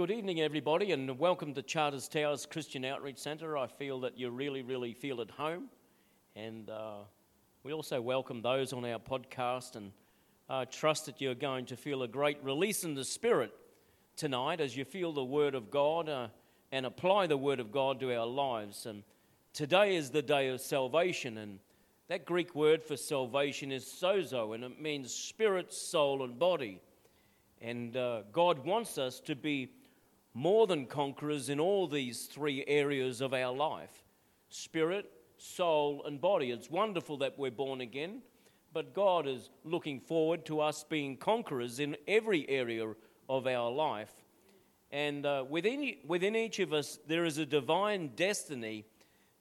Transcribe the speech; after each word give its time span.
good 0.00 0.10
evening, 0.10 0.40
everybody, 0.40 0.92
and 0.92 1.18
welcome 1.18 1.52
to 1.52 1.60
Charters 1.60 2.08
Towers 2.08 2.46
Christian 2.46 2.86
Outreach 2.86 3.18
Centre. 3.18 3.58
I 3.58 3.66
feel 3.66 4.00
that 4.00 4.18
you 4.18 4.30
really, 4.30 4.62
really 4.62 4.94
feel 4.94 5.20
at 5.20 5.30
home, 5.30 5.64
and 6.34 6.70
uh, 6.70 7.00
we 7.64 7.74
also 7.74 8.00
welcome 8.00 8.40
those 8.40 8.72
on 8.72 8.86
our 8.86 8.98
podcast 8.98 9.76
and 9.76 9.92
uh, 10.48 10.64
trust 10.70 11.04
that 11.04 11.20
you're 11.20 11.34
going 11.34 11.66
to 11.66 11.76
feel 11.76 12.02
a 12.02 12.08
great 12.08 12.42
release 12.42 12.82
in 12.82 12.94
the 12.94 13.04
Spirit 13.04 13.52
tonight 14.16 14.58
as 14.58 14.74
you 14.74 14.86
feel 14.86 15.12
the 15.12 15.22
Word 15.22 15.54
of 15.54 15.70
God 15.70 16.08
uh, 16.08 16.28
and 16.72 16.86
apply 16.86 17.26
the 17.26 17.36
Word 17.36 17.60
of 17.60 17.70
God 17.70 18.00
to 18.00 18.16
our 18.16 18.26
lives. 18.26 18.86
And 18.86 19.02
today 19.52 19.96
is 19.96 20.08
the 20.08 20.22
day 20.22 20.48
of 20.48 20.62
salvation, 20.62 21.36
and 21.36 21.58
that 22.08 22.24
Greek 22.24 22.54
word 22.54 22.82
for 22.82 22.96
salvation 22.96 23.70
is 23.70 23.84
sozo, 23.84 24.54
and 24.54 24.64
it 24.64 24.80
means 24.80 25.12
spirit, 25.12 25.74
soul, 25.74 26.24
and 26.24 26.38
body. 26.38 26.80
And 27.60 27.94
uh, 27.98 28.22
God 28.32 28.64
wants 28.64 28.96
us 28.96 29.20
to 29.26 29.36
be 29.36 29.68
more 30.34 30.66
than 30.66 30.86
conquerors 30.86 31.48
in 31.48 31.58
all 31.58 31.86
these 31.86 32.26
three 32.26 32.64
areas 32.66 33.20
of 33.20 33.34
our 33.34 33.54
life 33.54 34.04
spirit, 34.48 35.10
soul, 35.38 36.02
and 36.06 36.20
body. 36.20 36.50
It's 36.50 36.70
wonderful 36.70 37.18
that 37.18 37.38
we're 37.38 37.50
born 37.50 37.80
again, 37.80 38.22
but 38.72 38.94
God 38.94 39.26
is 39.26 39.50
looking 39.64 40.00
forward 40.00 40.44
to 40.46 40.60
us 40.60 40.84
being 40.88 41.16
conquerors 41.16 41.78
in 41.78 41.96
every 42.08 42.48
area 42.48 42.92
of 43.28 43.46
our 43.46 43.70
life. 43.70 44.12
And 44.90 45.24
uh, 45.24 45.44
within, 45.48 45.94
within 46.04 46.34
each 46.34 46.58
of 46.58 46.72
us, 46.72 46.98
there 47.06 47.24
is 47.24 47.38
a 47.38 47.46
divine 47.46 48.10
destiny, 48.16 48.86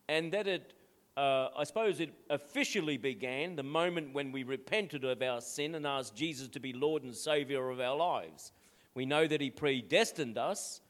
and 0.07 0.31
that 0.31 0.47
it 0.47 0.73
uh, 1.19 1.49
I 1.57 1.65
suppose 1.65 1.99
it 1.99 2.13
officially 2.29 2.95
began 2.95 3.57
the 3.57 3.63
moment 3.63 4.13
when 4.13 4.31
we 4.31 4.43
repented 4.43 5.03
of 5.03 5.21
our 5.21 5.41
sin 5.41 5.75
and 5.75 5.85
asked 5.85 6.15
Jesus 6.15 6.47
to 6.49 6.61
be 6.61 6.71
Lord 6.71 7.03
and 7.03 7.13
Savior 7.13 7.69
of 7.69 7.81
our 7.81 7.97
lives. 7.97 8.53
We 8.93 9.05
know 9.05 9.27
that 9.27 9.41
He 9.41 9.49
predestined 9.49 10.37
us, 10.37 10.81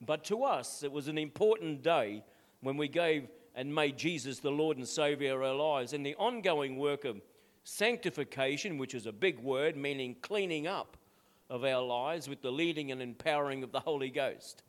but 0.00 0.24
to 0.24 0.44
us 0.44 0.82
it 0.82 0.92
was 0.92 1.08
an 1.08 1.18
important 1.18 1.82
day 1.82 2.24
when 2.60 2.76
we 2.76 2.88
gave 2.88 3.28
and 3.54 3.74
made 3.74 3.96
Jesus 3.96 4.38
the 4.38 4.50
Lord 4.50 4.76
and 4.76 4.86
Savior 4.86 5.34
of 5.34 5.42
our 5.42 5.54
lives. 5.54 5.92
And 5.92 6.06
the 6.06 6.14
ongoing 6.14 6.76
work 6.76 7.04
of 7.04 7.20
sanctification, 7.64 8.78
which 8.78 8.94
is 8.94 9.06
a 9.06 9.12
big 9.12 9.40
word 9.40 9.76
meaning 9.76 10.16
cleaning 10.22 10.66
up 10.66 10.96
of 11.50 11.64
our 11.64 11.82
lives 11.82 12.28
with 12.28 12.40
the 12.42 12.52
leading 12.52 12.92
and 12.92 13.02
empowering 13.02 13.62
of 13.62 13.72
the 13.72 13.80
Holy 13.80 14.10
Ghost. 14.10 14.62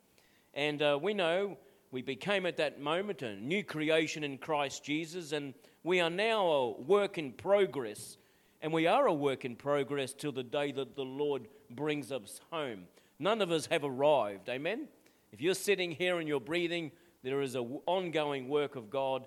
And 0.54 0.82
uh, 0.82 0.98
we 1.00 1.14
know 1.14 1.56
we 1.92 2.02
became 2.02 2.46
at 2.46 2.56
that 2.56 2.80
moment 2.80 3.22
a 3.22 3.36
new 3.36 3.62
creation 3.62 4.24
in 4.24 4.38
Christ 4.38 4.84
Jesus, 4.84 5.32
and 5.32 5.54
we 5.82 6.00
are 6.00 6.10
now 6.10 6.46
a 6.46 6.80
work 6.80 7.18
in 7.18 7.32
progress. 7.32 8.16
And 8.62 8.72
we 8.72 8.86
are 8.86 9.06
a 9.06 9.14
work 9.14 9.44
in 9.44 9.56
progress 9.56 10.12
till 10.12 10.32
the 10.32 10.42
day 10.42 10.72
that 10.72 10.94
the 10.94 11.04
Lord 11.04 11.48
brings 11.74 12.12
us 12.12 12.40
home. 12.50 12.86
None 13.18 13.40
of 13.40 13.50
us 13.50 13.66
have 13.66 13.84
arrived. 13.84 14.48
Amen? 14.48 14.88
If 15.32 15.40
you're 15.40 15.54
sitting 15.54 15.92
here 15.92 16.18
and 16.18 16.28
you're 16.28 16.40
breathing, 16.40 16.90
there 17.22 17.42
is 17.42 17.54
an 17.54 17.80
ongoing 17.86 18.48
work 18.48 18.76
of 18.76 18.90
God 18.90 19.26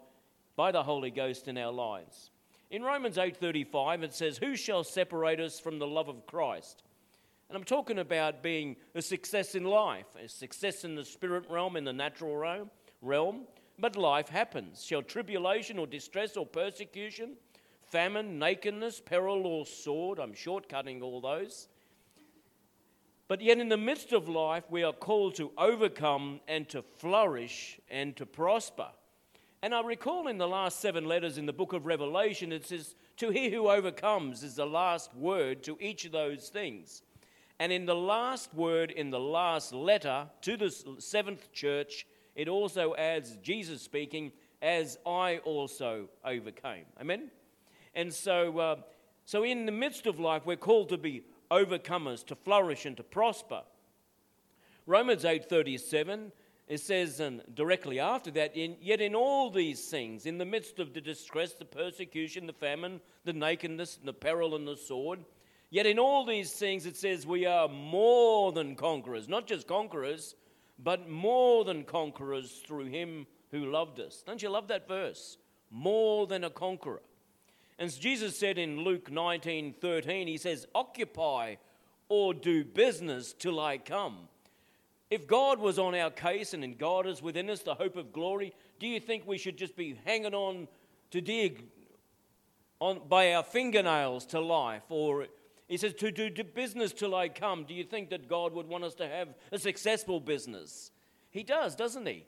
by 0.56 0.72
the 0.72 0.84
Holy 0.84 1.12
Ghost 1.12 1.48
in 1.48 1.58
our 1.58 1.72
lives. 1.72 2.32
In 2.70 2.84
Romans 2.84 3.18
8:35 3.18 4.04
it 4.04 4.14
says, 4.14 4.38
"Who 4.40 4.56
shall 4.56 4.84
separate 4.84 5.40
us 5.40 5.60
from 5.60 5.80
the 5.80 5.88
love 5.88 6.10
of 6.10 6.26
Christ?" 6.26 6.84
And 7.48 7.56
I'm 7.56 7.64
talking 7.64 8.00
about 8.00 8.42
being 8.42 8.78
a 8.96 9.02
success 9.02 9.54
in 9.54 9.64
life, 9.64 10.16
a 10.16 10.28
success 10.28 10.84
in 10.84 10.96
the 10.96 11.06
spirit 11.06 11.48
realm, 11.50 11.76
in 11.76 11.84
the 11.84 11.94
natural 11.94 12.36
realm, 12.36 12.72
realm. 13.02 13.48
But 13.78 13.96
life 13.96 14.30
happens. 14.30 14.84
Shall 14.84 15.04
tribulation 15.04 15.78
or 15.78 15.86
distress 15.86 16.36
or 16.36 16.46
persecution, 16.46 17.38
famine, 17.84 18.40
nakedness, 18.40 19.02
peril 19.02 19.46
or 19.46 19.66
sword, 19.68 20.20
I'm 20.20 20.34
shortcutting 20.34 21.04
all 21.04 21.22
those. 21.22 21.68
But 23.28 23.42
yet, 23.42 23.58
in 23.58 23.70
the 23.70 23.78
midst 23.78 24.12
of 24.12 24.28
life, 24.28 24.66
we 24.70 24.84
are 24.84 24.94
called 24.94 25.36
to 25.36 25.52
overcome 25.58 26.42
and 26.48 26.68
to 26.70 26.82
flourish 26.82 27.80
and 27.90 28.16
to 28.18 28.26
prosper. 28.26 28.88
And 29.62 29.74
I 29.74 29.82
recall 29.82 30.28
in 30.28 30.38
the 30.38 30.48
last 30.48 30.82
seven 30.82 31.06
letters 31.06 31.38
in 31.38 31.46
the 31.46 31.54
book 31.54 31.72
of 31.72 31.86
Revelation, 31.86 32.52
it 32.52 32.66
says, 32.66 32.96
To 33.18 33.30
he 33.30 33.50
who 33.50 33.70
overcomes 33.70 34.44
is 34.44 34.56
the 34.56 34.66
last 34.66 35.16
word 35.16 35.64
to 35.64 35.78
each 35.80 36.04
of 36.04 36.12
those 36.12 36.50
things. 36.50 37.02
And 37.60 37.72
in 37.72 37.86
the 37.86 37.96
last 37.96 38.54
word, 38.54 38.92
in 38.92 39.10
the 39.10 39.22
last 39.22 39.72
letter 39.74 40.28
to 40.42 40.58
the 40.58 40.70
seventh 41.00 41.54
church, 41.54 42.06
it 42.36 42.50
also 42.50 42.94
adds 42.96 43.38
Jesus 43.38 43.82
speaking, 43.82 44.34
as 44.62 44.98
I 45.06 45.38
also 45.40 46.10
overcame. 46.26 46.86
Amen? 47.00 47.32
And 47.96 48.14
so, 48.14 48.58
uh, 48.60 48.76
so 49.24 49.44
in 49.44 49.66
the 49.66 49.72
midst 49.72 50.08
of 50.08 50.20
life, 50.20 50.46
we're 50.46 50.58
called 50.58 50.90
to 50.90 50.98
be 50.98 51.24
overcomers, 51.54 52.26
to 52.28 52.36
flourish 52.36 52.86
and 52.86 52.98
to 52.98 53.04
prosper. 53.04 53.64
Romans 54.86 55.24
8:37 55.24 56.32
it 56.66 56.80
says, 56.80 57.20
and 57.20 57.44
directly 57.54 58.00
after 58.00 58.32
that, 58.32 58.56
in, 58.56 58.78
yet 58.80 59.02
in 59.02 59.14
all 59.16 59.52
these 59.52 59.90
things, 59.90 60.26
in 60.26 60.38
the 60.38 60.46
midst 60.46 60.80
of 60.80 60.94
the 60.94 61.02
distress, 61.02 61.54
the 61.54 61.66
persecution, 61.66 62.48
the 62.48 62.54
famine, 62.54 63.02
the 63.26 63.34
nakedness, 63.34 63.98
and 63.98 64.08
the 64.08 64.14
peril, 64.14 64.56
and 64.56 64.66
the 64.66 64.78
sword, 64.78 65.26
Yet 65.74 65.88
in 65.88 65.98
all 65.98 66.24
these 66.24 66.52
things, 66.52 66.86
it 66.86 66.96
says 66.96 67.26
we 67.26 67.48
are 67.48 67.68
more 67.68 68.52
than 68.52 68.76
conquerors, 68.76 69.28
not 69.28 69.48
just 69.48 69.68
conquerors, 69.68 70.36
but 70.78 71.10
more 71.10 71.66
than 71.66 71.84
conquerors 71.84 72.62
through 72.64 72.86
him 72.86 73.26
who 73.50 73.72
loved 73.72 74.00
us. 74.00 74.22
Don't 74.24 74.44
you 74.44 74.50
love 74.50 74.68
that 74.68 74.88
verse? 74.88 75.40
More 75.72 76.28
than 76.28 76.44
a 76.44 76.52
conqueror. 76.52 77.02
As 77.80 77.98
Jesus 77.98 78.38
said 78.38 78.58
in 78.58 78.82
Luke 78.82 79.12
19 79.12 79.74
13, 79.74 80.28
he 80.28 80.38
says, 80.38 80.68
Occupy 80.76 81.56
or 82.10 82.34
do 82.34 82.64
business 82.64 83.34
till 83.34 83.60
I 83.60 83.78
come. 83.78 84.28
If 85.10 85.28
God 85.28 85.60
was 85.60 85.78
on 85.78 85.96
our 85.96 86.10
case 86.10 86.54
and 86.54 86.64
in 86.64 86.76
God 86.76 87.06
is 87.08 87.22
within 87.22 87.50
us, 87.50 87.62
the 87.62 87.76
hope 87.76 87.96
of 87.96 88.12
glory, 88.12 88.54
do 88.80 88.88
you 88.88 89.00
think 89.00 89.28
we 89.28 89.38
should 89.38 89.58
just 89.58 89.76
be 89.76 90.00
hanging 90.06 90.34
on 90.34 90.68
to 91.12 91.22
dig 91.22 91.66
on, 92.80 93.02
by 93.08 93.34
our 93.34 93.44
fingernails 93.44 94.26
to 94.28 94.40
life 94.40 94.84
or 94.90 95.28
he 95.68 95.78
says, 95.78 95.94
to 95.96 96.12
do 96.12 96.30
business 96.44 96.92
till 96.92 97.16
I 97.16 97.30
come. 97.30 97.64
Do 97.64 97.74
you 97.74 97.84
think 97.84 98.10
that 98.10 98.28
God 98.28 98.54
would 98.54 98.68
want 98.68 98.84
us 98.84 98.94
to 98.96 99.08
have 99.08 99.30
a 99.52 99.58
successful 99.58 100.20
business? 100.20 100.92
He 101.32 101.42
does, 101.42 101.76
doesn't 101.76 102.06
he? 102.06 102.26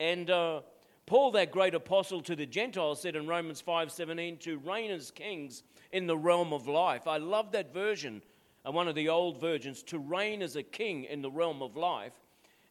And 0.00 0.30
uh, 0.30 0.62
Paul, 1.08 1.30
that 1.30 1.50
great 1.50 1.74
apostle 1.74 2.20
to 2.20 2.36
the 2.36 2.44
Gentiles, 2.44 3.00
said 3.00 3.16
in 3.16 3.26
Romans 3.26 3.62
5:17, 3.62 4.36
to 4.40 4.58
reign 4.58 4.90
as 4.90 5.10
kings 5.10 5.62
in 5.90 6.06
the 6.06 6.18
realm 6.18 6.52
of 6.52 6.68
life. 6.68 7.06
I 7.06 7.16
love 7.16 7.52
that 7.52 7.72
version, 7.72 8.20
uh, 8.66 8.72
one 8.72 8.88
of 8.88 8.94
the 8.94 9.08
old 9.08 9.40
versions, 9.40 9.82
to 9.84 9.98
reign 9.98 10.42
as 10.42 10.54
a 10.54 10.62
king 10.62 11.04
in 11.04 11.22
the 11.22 11.30
realm 11.30 11.62
of 11.62 11.78
life. 11.78 12.12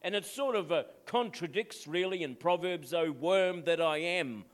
And 0.02 0.14
it 0.14 0.24
sort 0.24 0.54
of 0.54 0.70
uh, 0.70 0.84
contradicts 1.04 1.88
really 1.88 2.22
in 2.22 2.36
Proverbs, 2.36 2.94
O 2.94 3.10
worm 3.10 3.64
that 3.64 3.80
I 3.80 3.98
am. 3.98 4.44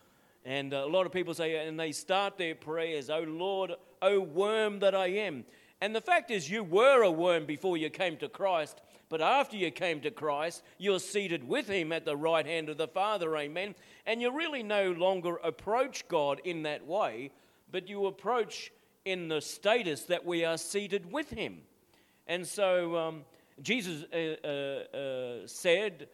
And 0.46 0.72
uh, 0.72 0.78
a 0.78 0.88
lot 0.88 1.04
of 1.04 1.12
people 1.12 1.34
say, 1.34 1.68
and 1.68 1.78
they 1.78 1.92
start 1.92 2.38
their 2.38 2.54
prayers, 2.54 3.10
O 3.10 3.20
Lord, 3.20 3.72
O 4.00 4.18
worm 4.18 4.78
that 4.78 4.94
I 4.94 5.08
am. 5.08 5.44
And 5.82 5.94
the 5.94 6.00
fact 6.00 6.30
is, 6.30 6.50
you 6.50 6.64
were 6.64 7.02
a 7.02 7.10
worm 7.10 7.44
before 7.44 7.76
you 7.76 7.90
came 7.90 8.16
to 8.16 8.30
Christ, 8.30 8.80
but 9.14 9.22
after 9.22 9.56
you 9.56 9.70
came 9.70 10.00
to 10.00 10.10
Christ, 10.10 10.64
you're 10.76 10.98
seated 10.98 11.46
with 11.46 11.68
Him 11.68 11.92
at 11.92 12.04
the 12.04 12.16
right 12.16 12.44
hand 12.44 12.68
of 12.68 12.78
the 12.78 12.88
Father, 12.88 13.36
amen. 13.36 13.76
And 14.06 14.20
you 14.20 14.36
really 14.36 14.64
no 14.64 14.90
longer 14.90 15.36
approach 15.36 16.08
God 16.08 16.40
in 16.42 16.64
that 16.64 16.84
way, 16.84 17.30
but 17.70 17.88
you 17.88 18.06
approach 18.06 18.72
in 19.04 19.28
the 19.28 19.40
status 19.40 20.02
that 20.06 20.26
we 20.26 20.44
are 20.44 20.58
seated 20.58 21.12
with 21.12 21.30
Him. 21.30 21.58
And 22.26 22.44
so 22.44 22.96
um, 22.96 23.24
Jesus 23.62 24.04
uh, 24.12 24.16
uh, 24.44 24.96
uh, 24.96 25.46
said, 25.46 26.08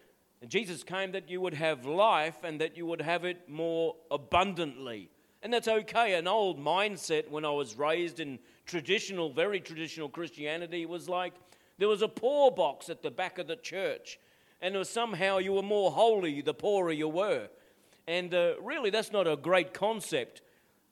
Jesus 0.47 0.83
came 0.83 1.13
that 1.13 1.31
you 1.31 1.41
would 1.41 1.55
have 1.55 1.87
life 1.87 2.37
and 2.45 2.61
that 2.61 2.77
you 2.77 2.85
would 2.85 3.01
have 3.01 3.25
it 3.25 3.49
more 3.49 3.97
abundantly. 4.11 5.09
And 5.43 5.51
that's 5.51 5.69
okay. 5.69 6.17
An 6.17 6.29
old 6.29 6.61
mindset 6.61 7.31
when 7.31 7.47
I 7.47 7.51
was 7.51 7.79
raised 7.79 8.21
in 8.21 8.39
traditional, 8.67 9.33
very 9.33 9.59
traditional 9.59 10.11
Christianity 10.11 10.85
was 10.85 11.09
like 11.09 11.33
there 11.81 11.89
was 11.89 12.03
a 12.03 12.09
poor 12.09 12.51
box 12.51 12.91
at 12.91 13.01
the 13.01 13.11
back 13.11 13.39
of 13.39 13.47
the 13.47 13.57
church, 13.57 14.21
and 14.61 14.77
was 14.77 14.91
somehow 14.91 15.39
you 15.39 15.55
were 15.55 15.63
more 15.63 15.91
holy 15.91 16.43
the 16.43 16.53
poorer 16.53 16.93
you 16.93 17.09
were. 17.09 17.49
And 18.07 18.35
uh, 18.35 18.53
really, 18.61 18.91
that's 18.91 19.11
not 19.11 19.27
a 19.27 19.35
great 19.35 19.73
concept. 19.73 20.43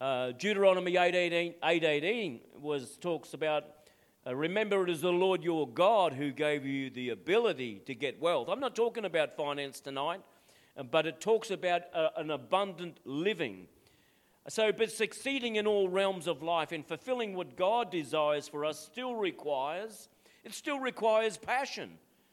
Uh, 0.01 0.33
Deuteronomy 0.33 0.95
8:18 0.95 1.55
8, 1.63 1.85
8, 1.85 2.43
was 2.61 2.97
talks 2.97 3.35
about 3.35 3.65
uh, 4.27 4.35
remember 4.35 4.83
it 4.83 4.89
is 4.89 5.03
the 5.03 5.13
Lord 5.13 5.45
your 5.45 5.69
God 5.69 6.15
who 6.15 6.33
gave 6.33 6.65
you 6.65 6.89
the 6.89 7.11
ability 7.11 7.83
to 7.85 7.95
get 7.95 8.19
wealth. 8.19 8.49
I'm 8.49 8.61
not 8.61 8.75
talking 8.75 9.05
about 9.05 9.37
finance 9.37 9.81
tonight, 9.81 10.23
uh, 10.75 10.85
but 10.85 11.07
it 11.07 11.21
talks 11.21 11.51
about 11.51 11.83
uh, 11.93 12.09
an 12.17 12.31
abundant 12.31 12.99
living. 13.05 13.69
So, 14.49 14.73
but 14.73 14.91
succeeding 14.91 15.57
in 15.57 15.67
all 15.67 15.91
realms 15.91 16.27
of 16.27 16.43
life 16.43 16.73
and 16.73 16.87
fulfilling 16.87 17.35
what 17.35 17.57
God 17.57 17.91
desires 17.91 18.49
for 18.49 18.65
us 18.65 18.83
still 18.83 19.17
requires, 19.17 20.09
it 20.49 20.55
still 20.55 20.81
requires 20.81 21.37
passion. 21.37 21.91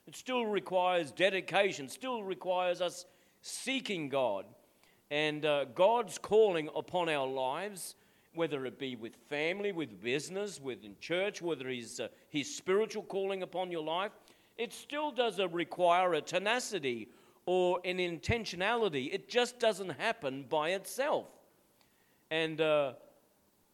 It 0.07 0.15
still 0.15 0.45
requires 0.45 1.11
dedication, 1.11 1.89
still 1.89 2.23
requires 2.23 2.79
us 2.79 3.05
seeking 3.41 4.07
God. 4.07 4.45
And 5.11 5.45
uh, 5.45 5.65
God's 5.65 6.17
calling 6.17 6.69
upon 6.73 7.09
our 7.09 7.27
lives, 7.27 7.95
whether 8.33 8.65
it 8.65 8.79
be 8.79 8.95
with 8.95 9.17
family, 9.27 9.73
with 9.73 10.01
business, 10.01 10.61
within 10.61 10.95
church, 11.01 11.41
whether 11.41 11.67
His, 11.67 11.99
uh, 11.99 12.07
his 12.29 12.55
spiritual 12.55 13.03
calling 13.03 13.43
upon 13.43 13.69
your 13.69 13.83
life, 13.83 14.13
it 14.57 14.71
still 14.71 15.11
does 15.11 15.37
require 15.51 16.13
a 16.13 16.21
tenacity 16.21 17.09
or 17.45 17.81
an 17.83 17.97
intentionality. 17.97 19.13
It 19.13 19.27
just 19.27 19.59
doesn't 19.59 19.89
happen 19.89 20.45
by 20.49 20.69
itself. 20.69 21.25
And, 22.31 22.61
uh, 22.61 22.93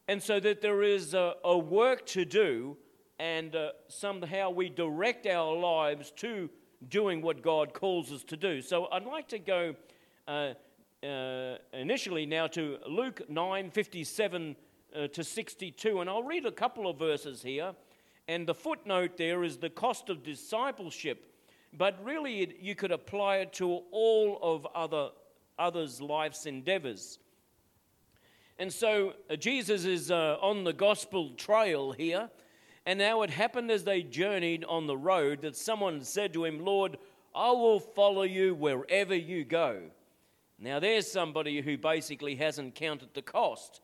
and 0.07 0.19
so 0.19 0.39
that 0.39 0.61
there 0.61 0.81
is 0.81 1.13
a, 1.13 1.35
a 1.43 1.55
work 1.55 2.07
to 2.07 2.25
do, 2.25 2.77
and 3.21 3.55
uh, 3.55 3.69
somehow 3.87 4.49
we 4.49 4.67
direct 4.67 5.27
our 5.27 5.55
lives 5.55 6.09
to 6.09 6.49
doing 6.89 7.21
what 7.21 7.43
God 7.43 7.71
calls 7.71 8.11
us 8.11 8.23
to 8.23 8.35
do. 8.35 8.63
So 8.63 8.87
I'd 8.91 9.05
like 9.05 9.27
to 9.27 9.37
go 9.37 9.75
uh, 10.27 10.53
uh 11.05 11.57
initially 11.73 12.25
now 12.25 12.47
to 12.47 12.77
Luke 12.87 13.21
9 13.29 13.69
57 13.69 14.55
uh, 14.95 15.07
to 15.07 15.23
62, 15.23 16.01
and 16.01 16.09
I'll 16.09 16.23
read 16.23 16.47
a 16.47 16.51
couple 16.51 16.89
of 16.89 16.97
verses 16.97 17.43
here. 17.43 17.75
And 18.27 18.47
the 18.47 18.55
footnote 18.55 19.17
there 19.17 19.43
is 19.43 19.57
the 19.57 19.69
cost 19.69 20.09
of 20.09 20.23
discipleship. 20.23 21.27
But 21.77 22.03
really, 22.03 22.41
it, 22.41 22.57
you 22.59 22.73
could 22.73 22.91
apply 22.91 23.37
it 23.37 23.53
to 23.53 23.83
all 23.91 24.39
of 24.41 24.65
other, 24.73 25.09
others' 25.59 26.01
life's 26.01 26.47
endeavors. 26.47 27.19
And 28.57 28.73
so 28.73 29.13
uh, 29.29 29.35
Jesus 29.35 29.85
is 29.85 30.09
uh, 30.09 30.37
on 30.41 30.63
the 30.63 30.73
gospel 30.73 31.29
trail 31.35 31.91
here. 31.91 32.27
And 32.85 32.97
now 32.99 33.21
it 33.21 33.29
happened 33.29 33.69
as 33.69 33.83
they 33.83 34.01
journeyed 34.01 34.65
on 34.65 34.87
the 34.87 34.97
road 34.97 35.41
that 35.41 35.55
someone 35.55 36.01
said 36.03 36.33
to 36.33 36.45
him, 36.45 36.65
Lord, 36.65 36.97
I 37.33 37.51
will 37.51 37.79
follow 37.79 38.23
you 38.23 38.55
wherever 38.55 39.15
you 39.15 39.43
go. 39.43 39.81
Now 40.59 40.79
there's 40.79 41.11
somebody 41.11 41.61
who 41.61 41.77
basically 41.77 42.35
hasn't 42.35 42.75
counted 42.75 43.13
the 43.13 43.21
cost. 43.21 43.81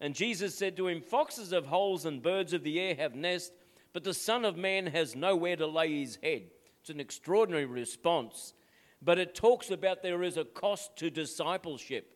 And 0.00 0.14
Jesus 0.14 0.54
said 0.56 0.76
to 0.76 0.88
him, 0.88 1.00
Foxes 1.00 1.52
have 1.52 1.66
holes 1.66 2.04
and 2.04 2.22
birds 2.22 2.52
of 2.52 2.62
the 2.62 2.80
air 2.80 2.94
have 2.94 3.14
nests, 3.14 3.52
but 3.92 4.04
the 4.04 4.14
Son 4.14 4.44
of 4.44 4.56
Man 4.56 4.86
has 4.88 5.16
nowhere 5.16 5.56
to 5.56 5.66
lay 5.66 6.00
his 6.00 6.18
head. 6.22 6.42
It's 6.80 6.90
an 6.90 7.00
extraordinary 7.00 7.64
response, 7.64 8.52
but 9.00 9.18
it 9.18 9.34
talks 9.34 9.70
about 9.70 10.02
there 10.02 10.22
is 10.22 10.36
a 10.36 10.44
cost 10.44 10.96
to 10.98 11.10
discipleship. 11.10 12.10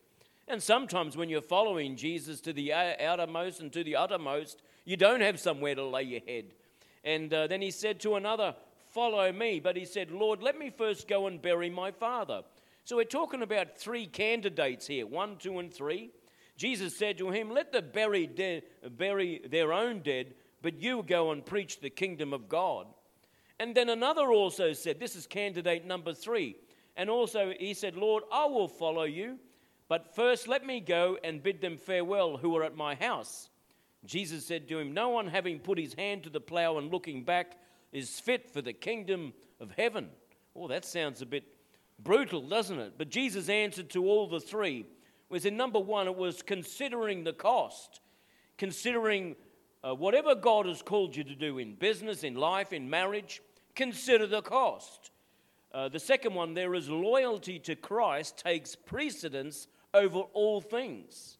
And 0.47 0.61
sometimes 0.61 1.15
when 1.15 1.29
you're 1.29 1.41
following 1.41 1.95
Jesus 1.95 2.41
to 2.41 2.53
the 2.53 2.73
outermost 2.73 3.61
and 3.61 3.71
to 3.73 3.83
the 3.83 3.95
uttermost, 3.95 4.61
you 4.89 4.97
don't 4.97 5.21
have 5.21 5.39
somewhere 5.39 5.75
to 5.75 5.85
lay 5.85 6.01
your 6.01 6.21
head. 6.25 6.45
And 7.03 7.31
uh, 7.31 7.45
then 7.45 7.61
he 7.61 7.69
said 7.69 7.99
to 7.99 8.15
another, 8.15 8.55
Follow 8.87 9.31
me. 9.31 9.59
But 9.59 9.75
he 9.75 9.85
said, 9.85 10.09
Lord, 10.09 10.41
let 10.41 10.57
me 10.57 10.71
first 10.71 11.07
go 11.07 11.27
and 11.27 11.39
bury 11.39 11.69
my 11.69 11.91
father. 11.91 12.41
So 12.85 12.95
we're 12.95 13.03
talking 13.03 13.43
about 13.43 13.77
three 13.77 14.07
candidates 14.07 14.87
here 14.87 15.05
one, 15.05 15.37
two, 15.37 15.59
and 15.59 15.71
three. 15.71 16.09
Jesus 16.57 16.97
said 16.97 17.19
to 17.19 17.29
him, 17.29 17.51
Let 17.51 17.71
the 17.71 17.83
buried 17.83 18.33
dead 18.33 18.63
bury 18.97 19.41
their 19.47 19.73
own 19.73 19.99
dead, 19.99 20.33
but 20.63 20.81
you 20.81 21.03
go 21.03 21.29
and 21.29 21.45
preach 21.45 21.79
the 21.79 21.91
kingdom 21.91 22.33
of 22.33 22.49
God. 22.49 22.87
And 23.59 23.75
then 23.75 23.89
another 23.89 24.31
also 24.31 24.73
said, 24.73 24.99
This 24.99 25.15
is 25.15 25.27
candidate 25.27 25.85
number 25.85 26.15
three. 26.15 26.55
And 26.97 27.11
also 27.11 27.53
he 27.59 27.75
said, 27.75 27.95
Lord, 27.95 28.23
I 28.33 28.47
will 28.47 28.67
follow 28.67 29.03
you, 29.03 29.37
but 29.87 30.15
first 30.15 30.47
let 30.47 30.65
me 30.65 30.79
go 30.79 31.19
and 31.23 31.43
bid 31.43 31.61
them 31.61 31.77
farewell 31.77 32.37
who 32.37 32.57
are 32.57 32.63
at 32.63 32.75
my 32.75 32.95
house. 32.95 33.48
Jesus 34.05 34.45
said 34.45 34.67
to 34.69 34.79
him, 34.79 34.93
No 34.93 35.09
one 35.09 35.27
having 35.27 35.59
put 35.59 35.77
his 35.77 35.93
hand 35.93 36.23
to 36.23 36.29
the 36.29 36.39
plow 36.39 36.77
and 36.77 36.91
looking 36.91 37.23
back 37.23 37.57
is 37.91 38.19
fit 38.19 38.49
for 38.49 38.61
the 38.61 38.73
kingdom 38.73 39.33
of 39.59 39.71
heaven. 39.77 40.09
Oh, 40.55 40.67
that 40.67 40.85
sounds 40.85 41.21
a 41.21 41.25
bit 41.25 41.43
brutal, 41.99 42.41
doesn't 42.41 42.79
it? 42.79 42.93
But 42.97 43.09
Jesus 43.09 43.49
answered 43.49 43.89
to 43.91 44.05
all 44.05 44.27
the 44.27 44.39
three. 44.39 44.85
Was 45.29 45.45
in 45.45 45.57
number 45.57 45.79
one, 45.79 46.07
it 46.07 46.15
was 46.15 46.41
considering 46.41 47.23
the 47.23 47.33
cost, 47.33 48.01
considering 48.57 49.35
uh, 49.83 49.93
whatever 49.93 50.33
God 50.33 50.65
has 50.65 50.81
called 50.81 51.15
you 51.15 51.23
to 51.23 51.35
do 51.35 51.59
in 51.59 51.75
business, 51.75 52.23
in 52.23 52.35
life, 52.35 52.73
in 52.73 52.89
marriage, 52.89 53.41
consider 53.75 54.27
the 54.27 54.41
cost. 54.41 55.11
Uh, 55.71 55.87
the 55.87 55.99
second 55.99 56.33
one 56.33 56.53
there 56.53 56.73
is 56.73 56.89
loyalty 56.89 57.59
to 57.59 57.75
Christ 57.75 58.37
takes 58.39 58.75
precedence 58.75 59.67
over 59.93 60.19
all 60.33 60.61
things. 60.61 61.37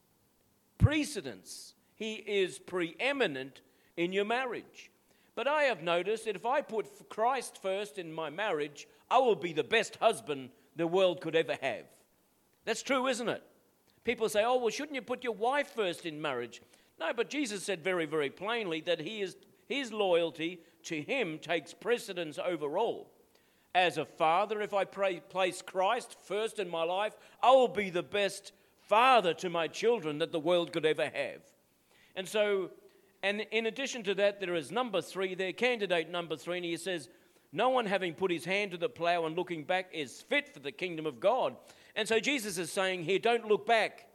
Precedence. 0.78 1.74
He 2.00 2.14
is 2.14 2.58
preeminent 2.60 3.60
in 3.98 4.14
your 4.14 4.24
marriage. 4.24 4.90
But 5.36 5.48
I 5.48 5.64
have 5.64 5.84
noticed 5.84 6.26
that 6.26 6.38
if 6.38 6.46
I 6.46 6.62
put 6.62 7.10
Christ 7.10 7.62
first 7.62 7.98
in 7.98 8.12
my 8.12 8.30
marriage, 8.30 8.88
I 9.12 9.18
will 9.18 9.36
be 9.36 9.52
the 9.52 9.66
best 9.66 9.98
husband 9.98 10.50
the 10.78 10.88
world 10.88 11.20
could 11.20 11.36
ever 11.36 11.58
have. 11.62 11.84
That's 12.64 12.84
true, 12.84 13.08
isn't 13.08 13.28
it? 13.28 13.44
People 14.06 14.30
say, 14.30 14.44
oh, 14.46 14.58
well, 14.58 14.70
shouldn't 14.70 14.96
you 14.96 15.02
put 15.02 15.26
your 15.26 15.34
wife 15.34 15.72
first 15.76 16.06
in 16.06 16.22
marriage? 16.22 16.62
No, 17.02 17.12
but 17.14 17.30
Jesus 17.30 17.64
said 17.64 17.84
very, 17.84 18.06
very 18.06 18.30
plainly 18.30 18.80
that 18.82 19.02
he 19.02 19.22
is, 19.22 19.36
his 19.68 19.92
loyalty 19.92 20.62
to 20.84 21.02
him 21.02 21.38
takes 21.38 21.74
precedence 21.74 22.40
over 22.44 22.78
all. 22.78 23.12
As 23.76 23.98
a 23.98 24.06
father, 24.06 24.62
if 24.62 24.74
I 24.74 24.86
pray, 24.86 25.20
place 25.20 25.62
Christ 25.62 26.16
first 26.26 26.60
in 26.60 26.70
my 26.70 26.84
life, 26.84 27.18
I 27.44 27.52
will 27.52 27.68
be 27.68 27.90
the 27.90 28.04
best 28.04 28.54
father 28.80 29.34
to 29.36 29.50
my 29.50 29.68
children 29.68 30.20
that 30.20 30.32
the 30.32 30.40
world 30.40 30.72
could 30.72 30.86
ever 30.86 31.10
have. 31.14 31.42
And 32.16 32.28
so, 32.28 32.72
and 33.24 33.42
in 33.52 33.66
addition 33.66 34.04
to 34.04 34.16
that, 34.16 34.40
there 34.40 34.56
is 34.56 34.72
number 34.72 35.02
three 35.02 35.36
there, 35.36 35.54
candidate 35.54 36.10
number 36.10 36.36
three, 36.36 36.58
and 36.58 36.66
he 36.66 36.78
says, 36.78 37.10
No 37.52 37.70
one 37.70 37.86
having 37.86 38.14
put 38.14 38.32
his 38.32 38.46
hand 38.46 38.72
to 38.72 38.78
the 38.78 38.90
plow 38.90 39.26
and 39.26 39.36
looking 39.36 39.64
back 39.64 39.90
is 39.94 40.22
fit 40.22 40.54
for 40.54 40.60
the 40.60 40.72
kingdom 40.72 41.06
of 41.06 41.20
God. 41.20 41.56
And 41.96 42.08
so 42.08 42.20
Jesus 42.20 42.58
is 42.58 42.72
saying 42.72 43.04
here, 43.04 43.20
Don't 43.20 43.46
look 43.46 43.66
back. 43.66 44.08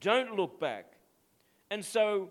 Don't 0.00 0.36
look 0.36 0.60
back. 0.60 0.92
And 1.70 1.84
so, 1.84 2.30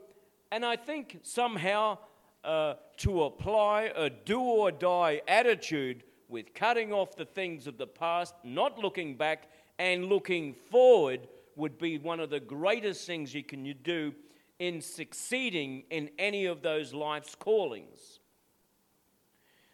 and 0.51 0.65
I 0.65 0.75
think 0.75 1.19
somehow 1.23 1.97
uh, 2.43 2.75
to 2.97 3.23
apply 3.23 3.91
a 3.95 4.09
do 4.09 4.39
or 4.39 4.71
die 4.71 5.21
attitude 5.27 6.03
with 6.29 6.53
cutting 6.53 6.91
off 6.91 7.15
the 7.15 7.25
things 7.25 7.67
of 7.67 7.77
the 7.77 7.87
past, 7.87 8.33
not 8.43 8.79
looking 8.79 9.15
back, 9.15 9.49
and 9.79 10.05
looking 10.05 10.53
forward 10.53 11.27
would 11.55 11.77
be 11.77 11.97
one 11.97 12.19
of 12.19 12.29
the 12.29 12.39
greatest 12.39 13.05
things 13.05 13.33
you 13.33 13.43
can 13.43 13.73
do 13.83 14.13
in 14.59 14.81
succeeding 14.81 15.83
in 15.89 16.09
any 16.17 16.45
of 16.45 16.61
those 16.61 16.93
life's 16.93 17.35
callings. 17.35 18.19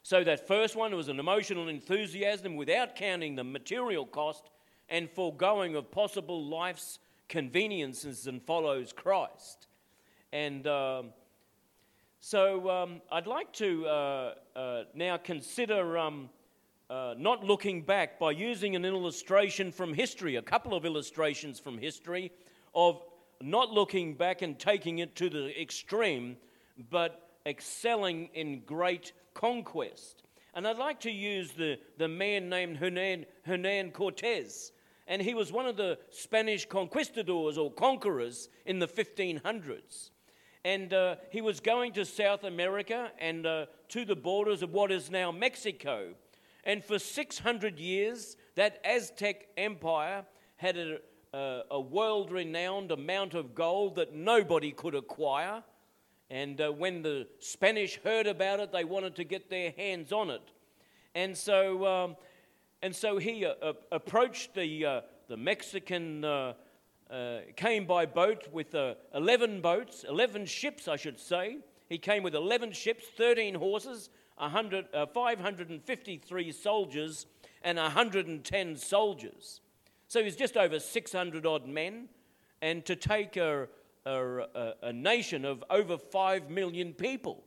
So, 0.02 0.24
that 0.24 0.48
first 0.48 0.76
one 0.76 0.94
was 0.96 1.08
an 1.08 1.20
emotional 1.20 1.70
enthusiasm 1.70 2.58
without 2.58 2.96
counting 2.96 3.36
the 3.36 3.44
material 3.44 4.06
cost 4.06 4.50
and 4.90 5.10
foregoing 5.10 5.76
of 5.76 5.90
possible 5.92 6.46
life's 6.46 7.00
conveniences 7.30 8.28
and 8.28 8.42
follows 8.42 8.92
Christ. 8.92 9.68
And 10.34 10.68
um, 10.68 11.14
so 12.20 12.70
um, 12.70 13.02
I'd 13.12 13.28
like 13.28 13.52
to 13.54 13.86
uh, 13.86 14.34
uh, 14.56 14.84
now 14.94 15.18
consider 15.18 15.98
um, 15.98 16.30
uh, 16.90 17.16
not 17.18 17.44
looking 17.44 17.82
back 17.82 18.18
by 18.18 18.32
using 18.32 18.75
an 18.75 18.86
illustration 18.86 19.72
from 19.72 19.94
history, 19.94 20.38
a 20.38 20.42
couple 20.42 20.74
of 20.74 20.86
illustrations 20.86 21.60
from 21.60 21.78
history 21.78 22.32
of 22.74 23.02
not 23.44 23.72
looking 23.72 24.14
back 24.16 24.42
and 24.42 24.58
taking 24.58 25.00
it 25.00 25.16
to 25.18 25.30
the 25.30 25.60
extreme, 25.62 26.38
but 26.90 27.30
excelling 27.46 28.30
in 28.34 28.62
great 28.62 29.12
conquest. 29.34 30.24
And 30.54 30.68
I'd 30.68 30.78
like 30.78 31.00
to 31.02 31.12
use 31.12 31.52
the, 31.52 31.80
the 31.98 32.08
man 32.08 32.50
named 32.50 32.78
Hernan, 32.78 33.26
Hernan 33.46 33.92
Cortez. 33.92 34.72
And 35.08 35.22
he 35.22 35.34
was 35.34 35.52
one 35.52 35.66
of 35.66 35.76
the 35.76 35.98
Spanish 36.12 36.66
conquistadors 36.66 37.58
or 37.58 37.72
conquerors 37.72 38.50
in 38.66 38.80
the 38.80 38.88
1500s. 38.88 40.12
And 40.64 40.94
uh, 40.94 41.16
he 41.30 41.42
was 41.42 41.60
going 41.60 41.92
to 41.94 42.06
South 42.06 42.46
America 42.46 43.12
and 43.20 43.46
uh, 43.46 43.66
to 43.90 44.06
the 44.06 44.16
borders 44.16 44.64
of 44.64 44.72
what 44.72 44.92
is 44.92 45.12
now 45.12 45.32
Mexico. 45.32 46.14
And 46.64 46.84
for 46.84 46.98
600 46.98 47.80
years, 47.80 48.38
that 48.56 48.80
Aztec 48.86 49.48
empire 49.58 50.24
had 50.56 50.78
a, 50.78 51.00
a, 51.34 51.62
a 51.72 51.80
world 51.80 52.32
renowned 52.32 52.92
amount 52.92 53.34
of 53.34 53.56
gold 53.56 53.96
that 53.96 54.13
nobody 54.13 54.72
could 54.72 54.96
acquire. 54.96 55.63
And 56.30 56.60
uh, 56.62 56.72
when 56.72 57.02
the 57.02 57.28
Spanish 57.40 58.00
heard 58.04 58.28
about 58.28 58.60
it, 58.60 58.72
they 58.72 58.84
wanted 58.84 59.16
to 59.18 59.24
get 59.24 59.50
their 59.50 59.72
hands 59.72 60.12
on 60.12 60.30
it. 60.30 60.42
And 61.16 61.38
so 61.38 61.86
um, 61.86 62.16
and 62.84 62.94
so 62.94 63.18
he 63.18 63.46
uh, 63.46 63.54
uh, 63.62 63.74
approached 63.94 64.56
the, 64.56 64.86
uh, 64.86 65.02
the 65.30 65.38
Mexican, 65.38 66.25
uh, 66.25 66.54
uh, 67.10 67.38
came 67.56 67.86
by 67.86 68.06
boat 68.06 68.50
with 68.52 68.75
uh, 68.75 68.96
11 69.16 69.62
boats, 69.62 70.04
11 70.04 70.46
ships, 70.46 70.90
I 70.90 70.98
should 70.98 71.18
say. 71.18 71.60
He 71.88 71.98
came 71.98 72.24
with 72.24 72.36
11 72.36 72.74
ships, 72.74 73.06
13 73.16 73.56
horses, 73.56 74.10
100, 74.36 74.88
553 75.13 76.52
soldiers, 76.52 77.25
and 77.62 77.78
110 77.78 78.75
soldiers. 78.75 79.62
So 80.13 80.24
he's 80.24 80.36
just 80.36 80.58
over 80.58 80.79
600 80.79 81.43
odd 81.43 81.67
men. 81.67 82.08
And 82.62 82.86
to 82.86 82.96
take 82.96 83.36
a, 83.36 83.67
a, 84.05 84.74
a 84.84 84.93
nation 84.93 85.43
of 85.43 85.63
over 85.72 85.98
5 85.98 86.51
million 86.51 86.93
people. 86.93 87.43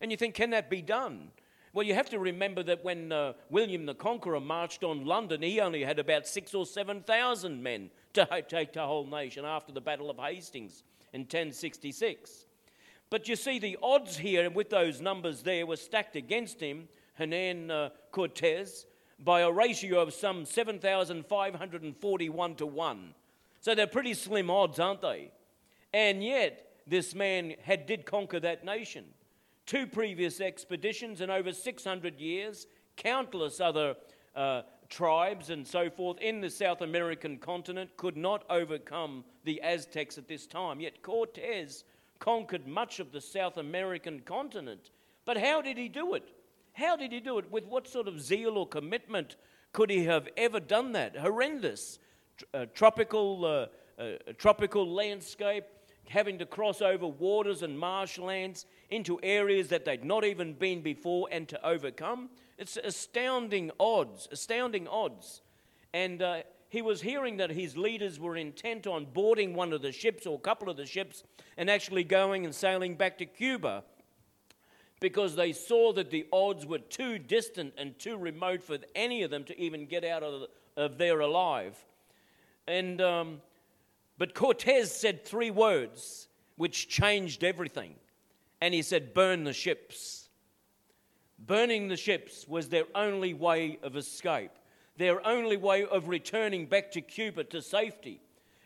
And 0.00 0.10
you 0.10 0.16
think, 0.16 0.34
can 0.34 0.48
that 0.48 0.70
be 0.70 0.80
done? 0.80 1.28
Well, 1.74 1.84
you 1.84 1.92
have 1.92 2.08
to 2.08 2.18
remember 2.18 2.62
that 2.62 2.82
when 2.82 3.12
uh, 3.12 3.34
William 3.50 3.84
the 3.84 3.94
Conqueror 3.94 4.40
marched 4.40 4.82
on 4.82 5.04
London, 5.04 5.42
he 5.42 5.60
only 5.60 5.84
had 5.84 5.98
about 5.98 6.26
six 6.26 6.54
or 6.54 6.64
seven 6.64 7.02
thousand 7.02 7.62
men 7.62 7.90
to 8.14 8.26
take 8.48 8.72
the 8.72 8.86
whole 8.86 9.06
nation 9.06 9.44
after 9.44 9.74
the 9.74 9.82
Battle 9.82 10.08
of 10.08 10.16
Hastings 10.16 10.84
in 11.12 11.20
1066. 11.20 12.46
But 13.10 13.28
you 13.28 13.36
see, 13.36 13.58
the 13.58 13.76
odds 13.82 14.16
here 14.16 14.48
with 14.48 14.70
those 14.70 15.02
numbers 15.02 15.42
there 15.42 15.66
were 15.66 15.76
stacked 15.76 16.16
against 16.16 16.60
him. 16.60 16.88
Hernan 17.16 17.70
uh, 17.70 17.90
Cortez 18.10 18.86
by 19.18 19.40
a 19.40 19.50
ratio 19.50 20.00
of 20.00 20.12
some 20.12 20.44
7,541 20.44 22.54
to 22.56 22.66
1. 22.66 23.14
So 23.60 23.74
they're 23.74 23.86
pretty 23.86 24.14
slim 24.14 24.50
odds, 24.50 24.78
aren't 24.78 25.00
they? 25.00 25.30
And 25.92 26.22
yet, 26.22 26.62
this 26.86 27.14
man 27.14 27.54
had, 27.62 27.86
did 27.86 28.06
conquer 28.06 28.40
that 28.40 28.64
nation. 28.64 29.04
Two 29.64 29.86
previous 29.86 30.40
expeditions 30.40 31.20
in 31.20 31.30
over 31.30 31.52
600 31.52 32.20
years, 32.20 32.66
countless 32.96 33.60
other 33.60 33.96
uh, 34.36 34.62
tribes 34.88 35.50
and 35.50 35.66
so 35.66 35.90
forth 35.90 36.18
in 36.18 36.40
the 36.40 36.50
South 36.50 36.82
American 36.82 37.38
continent 37.38 37.90
could 37.96 38.16
not 38.16 38.44
overcome 38.48 39.24
the 39.44 39.60
Aztecs 39.62 40.18
at 40.18 40.28
this 40.28 40.46
time. 40.46 40.80
Yet 40.80 41.02
Cortez 41.02 41.84
conquered 42.18 42.66
much 42.66 43.00
of 43.00 43.12
the 43.12 43.20
South 43.20 43.56
American 43.56 44.20
continent. 44.20 44.90
But 45.24 45.38
how 45.38 45.60
did 45.60 45.76
he 45.76 45.88
do 45.88 46.14
it? 46.14 46.28
How 46.76 46.94
did 46.94 47.10
he 47.10 47.20
do 47.20 47.38
it? 47.38 47.50
With 47.50 47.64
what 47.64 47.88
sort 47.88 48.06
of 48.06 48.20
zeal 48.20 48.58
or 48.58 48.68
commitment 48.68 49.36
could 49.72 49.88
he 49.88 50.04
have 50.04 50.28
ever 50.36 50.60
done 50.60 50.92
that? 50.92 51.16
Horrendous. 51.16 51.98
Uh, 52.52 52.66
tropical, 52.74 53.46
uh, 53.46 54.02
uh, 54.02 54.16
tropical 54.36 54.86
landscape, 54.86 55.64
having 56.06 56.38
to 56.38 56.44
cross 56.44 56.82
over 56.82 57.06
waters 57.06 57.62
and 57.62 57.78
marshlands 57.78 58.66
into 58.90 59.18
areas 59.22 59.68
that 59.68 59.86
they'd 59.86 60.04
not 60.04 60.22
even 60.22 60.52
been 60.52 60.82
before 60.82 61.28
and 61.32 61.48
to 61.48 61.66
overcome. 61.66 62.28
It's 62.58 62.76
astounding 62.76 63.70
odds, 63.80 64.28
astounding 64.30 64.86
odds. 64.86 65.40
And 65.94 66.20
uh, 66.20 66.42
he 66.68 66.82
was 66.82 67.00
hearing 67.00 67.38
that 67.38 67.50
his 67.50 67.78
leaders 67.78 68.20
were 68.20 68.36
intent 68.36 68.86
on 68.86 69.06
boarding 69.06 69.54
one 69.54 69.72
of 69.72 69.80
the 69.80 69.92
ships 69.92 70.26
or 70.26 70.36
a 70.36 70.40
couple 70.40 70.68
of 70.68 70.76
the 70.76 70.84
ships 70.84 71.24
and 71.56 71.70
actually 71.70 72.04
going 72.04 72.44
and 72.44 72.54
sailing 72.54 72.96
back 72.96 73.16
to 73.16 73.24
Cuba 73.24 73.82
because 75.00 75.36
they 75.36 75.52
saw 75.52 75.92
that 75.92 76.10
the 76.10 76.26
odds 76.32 76.64
were 76.64 76.78
too 76.78 77.18
distant 77.18 77.74
and 77.76 77.98
too 77.98 78.16
remote 78.16 78.62
for 78.62 78.78
any 78.94 79.22
of 79.22 79.30
them 79.30 79.44
to 79.44 79.60
even 79.60 79.86
get 79.86 80.04
out 80.04 80.22
of, 80.22 80.48
of 80.76 80.98
there 80.98 81.20
alive. 81.20 81.76
And, 82.66 83.00
um, 83.00 83.40
but 84.18 84.34
Cortez 84.34 84.90
said 84.90 85.24
three 85.24 85.50
words 85.50 86.28
which 86.56 86.88
changed 86.88 87.44
everything. 87.44 87.94
And 88.60 88.72
he 88.72 88.82
said, 88.82 89.12
Burn 89.12 89.44
the 89.44 89.52
ships. 89.52 90.28
Burning 91.38 91.88
the 91.88 91.96
ships 91.96 92.48
was 92.48 92.68
their 92.68 92.86
only 92.94 93.34
way 93.34 93.78
of 93.82 93.94
escape, 93.96 94.52
their 94.96 95.24
only 95.26 95.58
way 95.58 95.84
of 95.84 96.08
returning 96.08 96.66
back 96.66 96.90
to 96.92 97.02
Cuba 97.02 97.44
to 97.44 97.60
safety. 97.60 98.20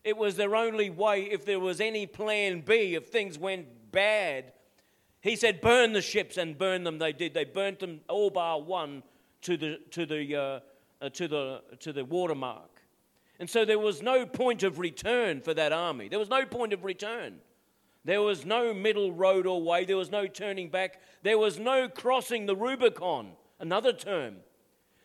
It 0.05 0.17
was 0.17 0.37
their 0.37 0.55
only 0.55 0.89
way, 0.89 1.25
if 1.25 1.45
there 1.45 1.61
was 1.61 1.81
any 1.81 2.07
plan 2.07 2.61
B, 2.61 2.95
if 2.95 3.09
things 3.09 3.39
went 3.39 3.67
bad, 3.91 4.53
he 5.21 5.37
said, 5.37 5.61
Burn 5.61 5.93
the 5.93 6.01
ships, 6.01 6.37
and 6.37 6.57
burn 6.57 6.85
them 6.85 6.99
they 6.99 7.13
did. 7.13 7.35
They 7.35 7.45
burnt 7.45 7.81
them 7.81 8.01
all 8.09 8.31
bar 8.31 8.61
one 8.61 9.03
to 9.43 9.57
the, 9.57 9.79
to 9.91 10.07
the, 10.07 10.37
uh, 10.37 10.61
uh, 11.05 11.09
to 11.11 11.29
the, 11.29 11.63
to 11.81 11.93
the 11.93 12.05
watermark. 12.05 12.83
And 13.39 13.49
so 13.49 13.65
there 13.65 13.79
was 13.79 14.03
no 14.03 14.27
point 14.27 14.63
of 14.63 14.79
return 14.79 15.41
for 15.41 15.55
that 15.55 15.73
army. 15.73 16.09
There 16.09 16.19
was 16.19 16.29
no 16.29 16.45
point 16.45 16.73
of 16.73 16.85
return. 16.85 17.39
There 18.05 18.23
was 18.23 18.45
no 18.47 18.73
middle 18.73 19.13
road 19.13 19.47
or 19.47 19.63
way. 19.63 19.85
There 19.85 19.97
was 19.97 20.11
no 20.11 20.27
turning 20.27 20.69
back. 20.69 21.01
There 21.23 21.39
was 21.39 21.59
no 21.59 21.89
crossing 21.89 22.47
the 22.47 22.57
Rubicon, 22.57 23.33
another 23.59 23.93
term. 23.93 24.37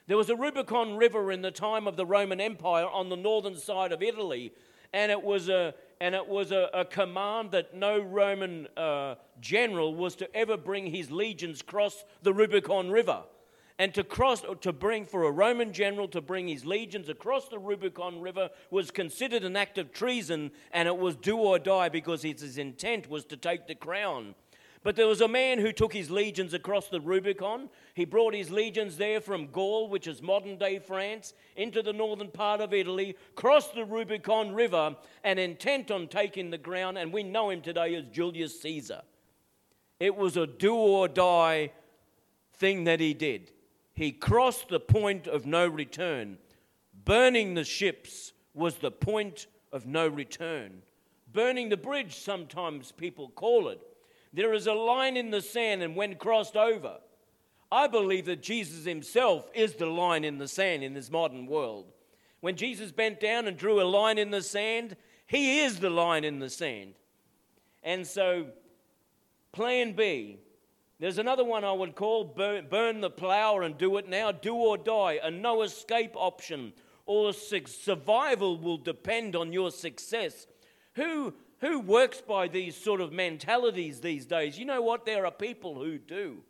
There 0.07 0.17
was 0.17 0.29
a 0.29 0.35
Rubicon 0.35 0.97
River 0.97 1.31
in 1.31 1.41
the 1.41 1.51
time 1.51 1.87
of 1.87 1.97
the 1.97 2.05
Roman 2.05 2.39
Empire 2.39 2.87
on 2.87 3.09
the 3.09 3.15
northern 3.15 3.57
side 3.57 3.91
of 3.91 4.03
Italy, 4.03 4.53
and 4.93 5.11
it 5.11 5.21
was 5.21 5.49
a, 5.49 5.73
and 5.99 6.13
it 6.15 6.27
was 6.27 6.51
a, 6.51 6.69
a 6.73 6.85
command 6.85 7.51
that 7.51 7.75
no 7.75 7.99
Roman 7.99 8.67
uh, 8.75 9.15
general 9.39 9.95
was 9.95 10.15
to 10.17 10.35
ever 10.35 10.57
bring 10.57 10.87
his 10.87 11.11
legions 11.11 11.61
across 11.61 12.03
the 12.21 12.33
Rubicon 12.33 12.89
River. 12.89 13.23
And 13.77 13.93
to 13.95 14.05
cross, 14.05 14.41
to 14.61 14.71
bring 14.71 15.05
for 15.05 15.25
a 15.25 15.31
Roman 15.31 15.73
general 15.73 16.07
to 16.09 16.21
bring 16.21 16.47
his 16.47 16.65
legions 16.65 17.09
across 17.09 17.49
the 17.49 17.59
Rubicon 17.59 18.21
River 18.21 18.49
was 18.71 18.89
considered 18.89 19.43
an 19.43 19.57
act 19.57 19.77
of 19.77 19.91
treason, 19.91 20.51
and 20.71 20.87
it 20.87 20.97
was 20.97 21.17
do 21.17 21.37
or 21.37 21.59
die 21.59 21.89
because 21.89 22.21
his 22.21 22.57
intent 22.57 23.09
was 23.09 23.25
to 23.25 23.37
take 23.37 23.67
the 23.67 23.75
crown. 23.75 24.33
But 24.85 24.95
there 24.95 25.07
was 25.07 25.21
a 25.21 25.27
man 25.27 25.57
who 25.57 25.71
took 25.71 25.93
his 25.93 26.11
legions 26.11 26.53
across 26.53 26.89
the 26.89 27.01
Rubicon. 27.01 27.69
He 27.95 28.05
brought 28.05 28.35
his 28.35 28.51
legions 28.51 28.97
there 28.97 29.19
from 29.19 29.47
Gaul, 29.47 29.89
which 29.89 30.05
is 30.05 30.21
modern 30.21 30.59
day 30.59 30.77
France, 30.77 31.33
into 31.55 31.81
the 31.81 31.91
northern 31.91 32.29
part 32.29 32.61
of 32.61 32.71
Italy, 32.71 33.17
crossed 33.33 33.73
the 33.73 33.83
Rubicon 33.83 34.53
River, 34.53 34.95
and 35.23 35.39
intent 35.39 35.89
on 35.89 36.07
taking 36.07 36.51
the 36.51 36.59
ground. 36.59 36.99
And 36.99 37.11
we 37.11 37.23
know 37.23 37.49
him 37.49 37.61
today 37.61 37.95
as 37.95 38.05
Julius 38.09 38.61
Caesar. 38.61 39.01
It 39.99 40.15
was 40.15 40.37
a 40.37 40.45
do 40.45 40.75
or 40.75 41.07
die 41.07 41.71
thing 42.53 42.83
that 42.83 42.99
he 42.99 43.15
did. 43.15 43.53
He 43.95 44.11
crossed 44.11 44.69
the 44.69 44.79
point 44.79 45.25
of 45.25 45.47
no 45.47 45.67
return. 45.67 46.37
Burning 47.05 47.55
the 47.55 47.63
ships 47.63 48.33
was 48.53 48.75
the 48.75 48.91
point 48.91 49.47
of 49.71 49.87
no 49.87 50.07
return. 50.07 50.83
Burning 51.33 51.69
the 51.69 51.75
bridge, 51.75 52.15
sometimes 52.19 52.91
people 52.91 53.29
call 53.29 53.69
it. 53.69 53.81
There 54.35 54.53
is 54.53 54.67
a 54.67 54.73
line 54.73 55.15
in 55.15 55.31
the 55.31 55.41
sand, 55.41 55.81
and 55.81 55.95
when 55.95 56.15
crossed 56.15 56.57
over, 56.57 56.97
I 57.71 57.87
believe 57.87 58.25
that 58.25 58.43
Jesus 58.43 58.83
himself 58.83 59.49
is 59.53 59.75
the 59.75 59.85
line 59.85 60.25
in 60.25 60.39
the 60.39 60.47
sand 60.47 60.83
in 60.83 60.93
this 60.93 61.09
modern 61.09 61.47
world. 61.47 61.85
When 62.41 62.57
Jesus 62.57 62.91
bent 62.91 63.21
down 63.21 63.47
and 63.47 63.55
drew 63.55 63.81
a 63.81 63.87
line 63.87 64.17
in 64.17 64.31
the 64.31 64.41
sand, 64.41 64.97
he 65.25 65.61
is 65.61 65.79
the 65.79 65.89
line 65.89 66.25
in 66.25 66.39
the 66.39 66.49
sand. 66.49 66.95
And 67.81 68.05
so, 68.05 68.47
plan 69.53 69.93
B. 69.93 70.39
There's 70.99 71.17
another 71.17 71.45
one 71.45 71.63
I 71.63 71.71
would 71.71 71.95
call 71.95 72.25
burn, 72.25 72.67
burn 72.69 72.99
the 72.99 73.09
plow 73.09 73.59
and 73.59 73.77
do 73.77 73.95
it 73.97 74.09
now, 74.09 74.33
do 74.33 74.53
or 74.53 74.77
die, 74.77 75.19
a 75.23 75.31
no 75.31 75.61
escape 75.61 76.11
option, 76.15 76.73
or 77.05 77.31
survival 77.31 78.57
will 78.57 78.77
depend 78.77 79.35
on 79.35 79.53
your 79.53 79.71
success. 79.71 80.45
Who 80.95 81.33
who 81.65 81.79
works 81.79 82.21
by 82.21 82.47
these 82.47 82.75
sort 82.75 83.01
of 83.01 83.11
mentalities 83.11 83.99
these 83.99 84.25
days? 84.25 84.57
You 84.59 84.65
know 84.65 84.81
what? 84.81 85.05
There 85.05 85.25
are 85.25 85.31
people 85.31 85.75
who 85.75 85.97
do. 85.97 86.43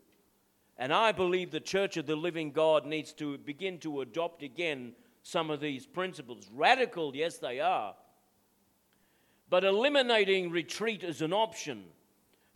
And 0.78 0.94
I 0.94 1.14
believe 1.14 1.52
the 1.52 1.60
Church 1.60 1.96
of 1.96 2.06
the 2.06 2.16
Living 2.18 2.52
God 2.52 2.86
needs 2.86 3.14
to 3.14 3.38
begin 3.38 3.78
to 3.80 4.02
adopt 4.02 4.44
again 4.44 4.94
some 5.24 5.50
of 5.50 5.62
these 5.62 5.86
principles. 5.86 6.50
Radical, 6.54 7.16
yes, 7.16 7.38
they 7.38 7.62
are. 7.62 7.96
But 9.50 9.64
eliminating 9.64 10.52
retreat 10.52 11.04
is 11.04 11.22
an 11.22 11.32
option. 11.32 11.86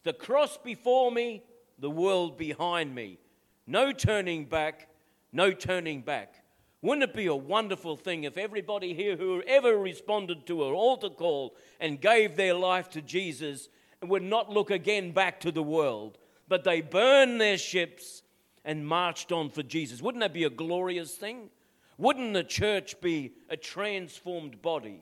The 0.04 0.14
cross 0.14 0.58
before 0.58 1.12
me, 1.12 1.44
the 1.78 1.90
world 1.90 2.38
behind 2.38 2.94
me. 2.94 3.20
No 3.66 3.92
turning 3.94 4.46
back, 4.46 4.90
no 5.32 5.52
turning 5.52 6.02
back. 6.02 6.44
Wouldn't 6.82 7.04
it 7.04 7.14
be 7.14 7.26
a 7.26 7.36
wonderful 7.36 7.98
thing 7.98 8.24
if 8.24 8.38
everybody 8.38 8.94
here 8.94 9.18
who 9.18 9.44
ever 9.46 9.78
responded 9.78 10.46
to 10.48 10.66
an 10.66 10.74
altar 10.74 11.10
call 11.10 11.56
and 11.80 12.00
gave 12.00 12.36
their 12.36 12.54
life 12.54 12.90
to 12.92 13.02
Jesus 13.02 13.68
would 14.02 14.24
not 14.24 14.50
look 14.50 14.72
again 14.72 15.12
back 15.12 15.42
to 15.42 15.52
the 15.52 15.64
world, 15.64 16.18
but 16.48 16.64
they 16.64 16.80
burned 16.80 17.42
their 17.42 17.58
ships 17.58 18.24
and 18.64 18.88
marched 18.88 19.32
on 19.34 19.50
for 19.50 19.62
Jesus? 19.62 20.02
Wouldn't 20.02 20.22
that 20.22 20.34
be 20.34 20.46
a 20.46 20.50
glorious 20.50 21.16
thing? 21.16 21.50
Wouldn't 21.98 22.34
the 22.34 22.46
church 22.46 23.02
be 23.02 23.34
a 23.50 23.58
transformed 23.58 24.62
body? 24.62 25.02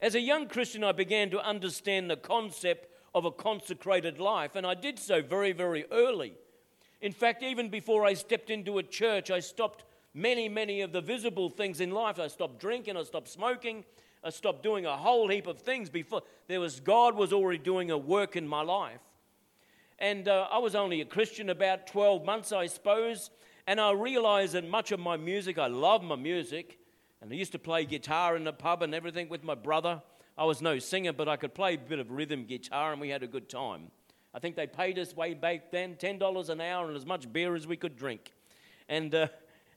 As 0.00 0.14
a 0.14 0.20
young 0.20 0.46
Christian, 0.46 0.84
I 0.84 0.92
began 0.92 1.30
to 1.30 1.44
understand 1.44 2.08
the 2.08 2.16
concept 2.16 2.88
of 3.12 3.24
a 3.24 3.32
consecrated 3.32 4.20
life, 4.20 4.54
and 4.54 4.64
I 4.64 4.74
did 4.74 5.00
so 5.00 5.20
very, 5.20 5.52
very 5.52 5.84
early. 5.90 6.34
In 7.00 7.12
fact, 7.12 7.42
even 7.42 7.68
before 7.68 8.04
I 8.04 8.14
stepped 8.14 8.50
into 8.50 8.78
a 8.78 8.84
church, 8.84 9.32
I 9.32 9.40
stopped 9.40 9.84
many, 10.14 10.48
many 10.48 10.80
of 10.80 10.92
the 10.92 11.00
visible 11.00 11.48
things 11.48 11.80
in 11.80 11.90
life. 11.90 12.18
I 12.18 12.28
stopped 12.28 12.60
drinking, 12.60 12.96
I 12.96 13.02
stopped 13.02 13.28
smoking, 13.28 13.84
I 14.24 14.30
stopped 14.30 14.62
doing 14.62 14.86
a 14.86 14.96
whole 14.96 15.28
heap 15.28 15.46
of 15.46 15.58
things 15.58 15.90
before 15.90 16.22
there 16.46 16.60
was 16.60 16.80
God 16.80 17.16
was 17.16 17.32
already 17.32 17.58
doing 17.58 17.90
a 17.90 17.98
work 17.98 18.36
in 18.36 18.46
my 18.46 18.62
life. 18.62 19.00
And 19.98 20.28
uh, 20.28 20.48
I 20.50 20.58
was 20.58 20.74
only 20.74 21.00
a 21.00 21.04
Christian 21.04 21.50
about 21.50 21.86
12 21.86 22.24
months, 22.24 22.52
I 22.52 22.66
suppose. 22.66 23.30
And 23.66 23.80
I 23.80 23.92
realized 23.92 24.54
that 24.54 24.68
much 24.68 24.90
of 24.92 24.98
my 24.98 25.16
music, 25.16 25.58
I 25.58 25.68
love 25.68 26.02
my 26.02 26.16
music. 26.16 26.78
And 27.20 27.32
I 27.32 27.36
used 27.36 27.52
to 27.52 27.58
play 27.58 27.84
guitar 27.84 28.36
in 28.36 28.44
the 28.44 28.52
pub 28.52 28.82
and 28.82 28.94
everything 28.94 29.28
with 29.28 29.44
my 29.44 29.54
brother. 29.54 30.02
I 30.36 30.44
was 30.44 30.60
no 30.60 30.78
singer, 30.78 31.12
but 31.12 31.28
I 31.28 31.36
could 31.36 31.54
play 31.54 31.74
a 31.74 31.78
bit 31.78 31.98
of 31.98 32.10
rhythm 32.10 32.46
guitar 32.46 32.92
and 32.92 33.00
we 33.00 33.10
had 33.10 33.22
a 33.22 33.28
good 33.28 33.48
time. 33.48 33.90
I 34.34 34.38
think 34.38 34.56
they 34.56 34.66
paid 34.66 34.98
us 34.98 35.14
way 35.14 35.34
back 35.34 35.70
then 35.70 35.94
$10 35.94 36.48
an 36.48 36.60
hour 36.60 36.88
and 36.88 36.96
as 36.96 37.06
much 37.06 37.32
beer 37.32 37.54
as 37.54 37.66
we 37.66 37.76
could 37.76 37.96
drink. 37.96 38.32
And 38.88 39.14
uh, 39.14 39.28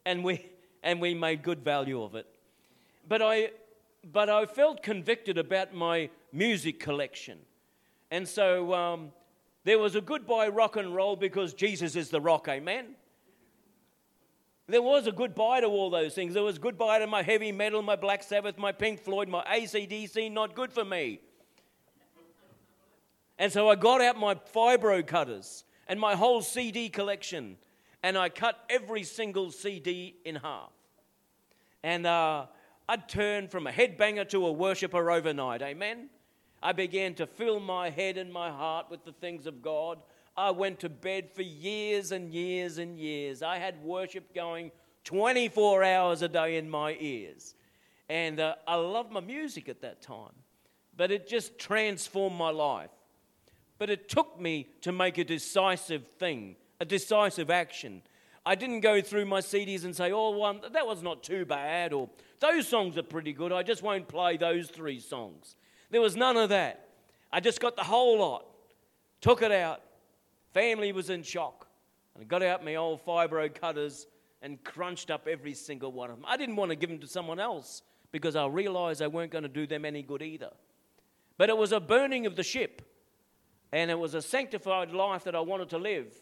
and 0.05 0.23
we, 0.23 0.45
and 0.83 1.01
we 1.01 1.13
made 1.13 1.43
good 1.43 1.63
value 1.63 2.01
of 2.01 2.15
it. 2.15 2.27
But 3.07 3.21
I, 3.21 3.51
but 4.11 4.29
I 4.29 4.45
felt 4.45 4.83
convicted 4.83 5.37
about 5.37 5.73
my 5.73 6.09
music 6.31 6.79
collection. 6.79 7.39
And 8.11 8.27
so 8.27 8.73
um, 8.73 9.11
there 9.63 9.79
was 9.79 9.95
a 9.95 10.01
goodbye 10.01 10.47
rock 10.47 10.75
and 10.75 10.95
roll 10.95 11.15
because 11.15 11.53
Jesus 11.53 11.95
is 11.95 12.09
the 12.09 12.21
rock, 12.21 12.47
amen? 12.47 12.95
There 14.67 14.81
was 14.81 15.05
a 15.05 15.11
goodbye 15.11 15.61
to 15.61 15.67
all 15.67 15.89
those 15.89 16.15
things. 16.15 16.33
There 16.33 16.43
was 16.43 16.57
goodbye 16.57 16.99
to 16.99 17.07
my 17.07 17.21
heavy 17.21 17.51
metal, 17.51 17.81
my 17.81 17.95
Black 17.95 18.23
Sabbath, 18.23 18.57
my 18.57 18.71
Pink 18.71 18.99
Floyd, 18.99 19.29
my 19.29 19.43
ACDC, 19.43 20.31
not 20.31 20.55
good 20.55 20.71
for 20.71 20.83
me. 20.83 21.19
And 23.37 23.51
so 23.51 23.69
I 23.69 23.75
got 23.75 24.01
out 24.01 24.17
my 24.17 24.35
fibro 24.35 25.05
cutters 25.05 25.65
and 25.87 25.99
my 25.99 26.15
whole 26.15 26.41
CD 26.41 26.89
collection 26.89 27.57
and 28.05 28.19
I 28.19 28.29
cut 28.29 28.63
every 28.69 29.01
single 29.01 29.49
CD 29.49 30.15
in 30.23 30.35
half. 30.35 30.69
And 31.81 32.05
uh, 32.05 32.45
I'd 32.87 33.09
turn 33.09 33.47
from 33.47 33.65
a 33.65 33.71
headbanger 33.71 34.29
to 34.29 34.45
a 34.45 34.51
worshiper 34.51 35.09
overnight. 35.09 35.63
Amen. 35.63 36.11
I 36.61 36.71
began 36.73 37.15
to 37.15 37.25
fill 37.25 37.59
my 37.59 37.89
head 37.89 38.19
and 38.19 38.31
my 38.31 38.51
heart 38.51 38.91
with 38.91 39.03
the 39.05 39.11
things 39.11 39.47
of 39.47 39.63
God. 39.63 39.97
I 40.37 40.51
went 40.51 40.81
to 40.81 40.89
bed 40.89 41.31
for 41.31 41.41
years 41.41 42.11
and 42.11 42.31
years 42.31 42.77
and 42.77 42.95
years. 42.95 43.41
I 43.41 43.57
had 43.57 43.83
worship 43.83 44.35
going 44.35 44.71
24 45.05 45.83
hours 45.83 46.21
a 46.21 46.29
day 46.29 46.57
in 46.57 46.69
my 46.69 46.95
ears. 46.99 47.55
And 48.07 48.39
uh, 48.39 48.53
I 48.67 48.75
loved 48.75 49.11
my 49.11 49.19
music 49.19 49.67
at 49.67 49.81
that 49.81 50.03
time, 50.03 50.35
but 50.95 51.09
it 51.09 51.27
just 51.27 51.57
transformed 51.57 52.37
my 52.37 52.51
life. 52.51 52.91
But 53.79 53.89
it 53.89 54.09
took 54.09 54.39
me 54.39 54.67
to 54.81 54.91
make 54.91 55.17
a 55.17 55.23
decisive 55.23 56.05
thing, 56.05 56.55
a 56.79 56.85
decisive 56.85 57.49
action. 57.49 58.01
I 58.45 58.55
didn't 58.55 58.81
go 58.81 59.01
through 59.01 59.25
my 59.25 59.39
CDs 59.39 59.85
and 59.85 59.95
say, 59.95 60.11
oh, 60.11 60.37
well, 60.37 60.59
that 60.71 60.85
was 60.85 61.01
not 61.01 61.23
too 61.23 61.45
bad, 61.45 61.93
or 61.93 62.09
those 62.39 62.67
songs 62.67 62.97
are 62.97 63.03
pretty 63.03 63.33
good. 63.33 63.51
I 63.51 63.63
just 63.63 63.81
won't 63.81 64.07
play 64.07 64.37
those 64.37 64.69
three 64.69 64.99
songs. 64.99 65.55
There 65.89 66.01
was 66.01 66.15
none 66.15 66.37
of 66.37 66.49
that. 66.49 66.89
I 67.31 67.39
just 67.39 67.59
got 67.59 67.75
the 67.75 67.83
whole 67.83 68.19
lot, 68.19 68.45
took 69.19 69.41
it 69.41 69.51
out. 69.51 69.81
Family 70.53 70.91
was 70.91 71.09
in 71.09 71.23
shock. 71.23 71.67
And 72.13 72.23
I 72.23 72.25
got 72.25 72.43
out 72.43 72.63
my 72.63 72.75
old 72.75 73.05
fibro 73.05 73.53
cutters 73.53 74.07
and 74.41 74.63
crunched 74.63 75.09
up 75.09 75.27
every 75.27 75.53
single 75.53 75.91
one 75.91 76.09
of 76.09 76.17
them. 76.17 76.25
I 76.27 76.37
didn't 76.37 76.55
want 76.55 76.69
to 76.69 76.75
give 76.75 76.89
them 76.89 76.99
to 76.99 77.07
someone 77.07 77.39
else 77.39 77.81
because 78.11 78.35
I 78.35 78.45
realized 78.45 79.01
they 79.01 79.07
weren't 79.07 79.31
going 79.31 79.43
to 79.43 79.49
do 79.49 79.67
them 79.67 79.85
any 79.85 80.03
good 80.03 80.21
either. 80.21 80.51
But 81.37 81.49
it 81.49 81.57
was 81.57 81.71
a 81.71 81.79
burning 81.79 82.25
of 82.25 82.35
the 82.35 82.43
ship, 82.43 82.81
and 83.73 83.91
it 83.91 83.99
was 83.99 84.13
a 84.13 84.21
sanctified 84.21 84.91
life 84.91 85.25
that 85.25 85.35
I 85.35 85.41
wanted 85.41 85.69
to 85.71 85.77
live. 85.77 86.13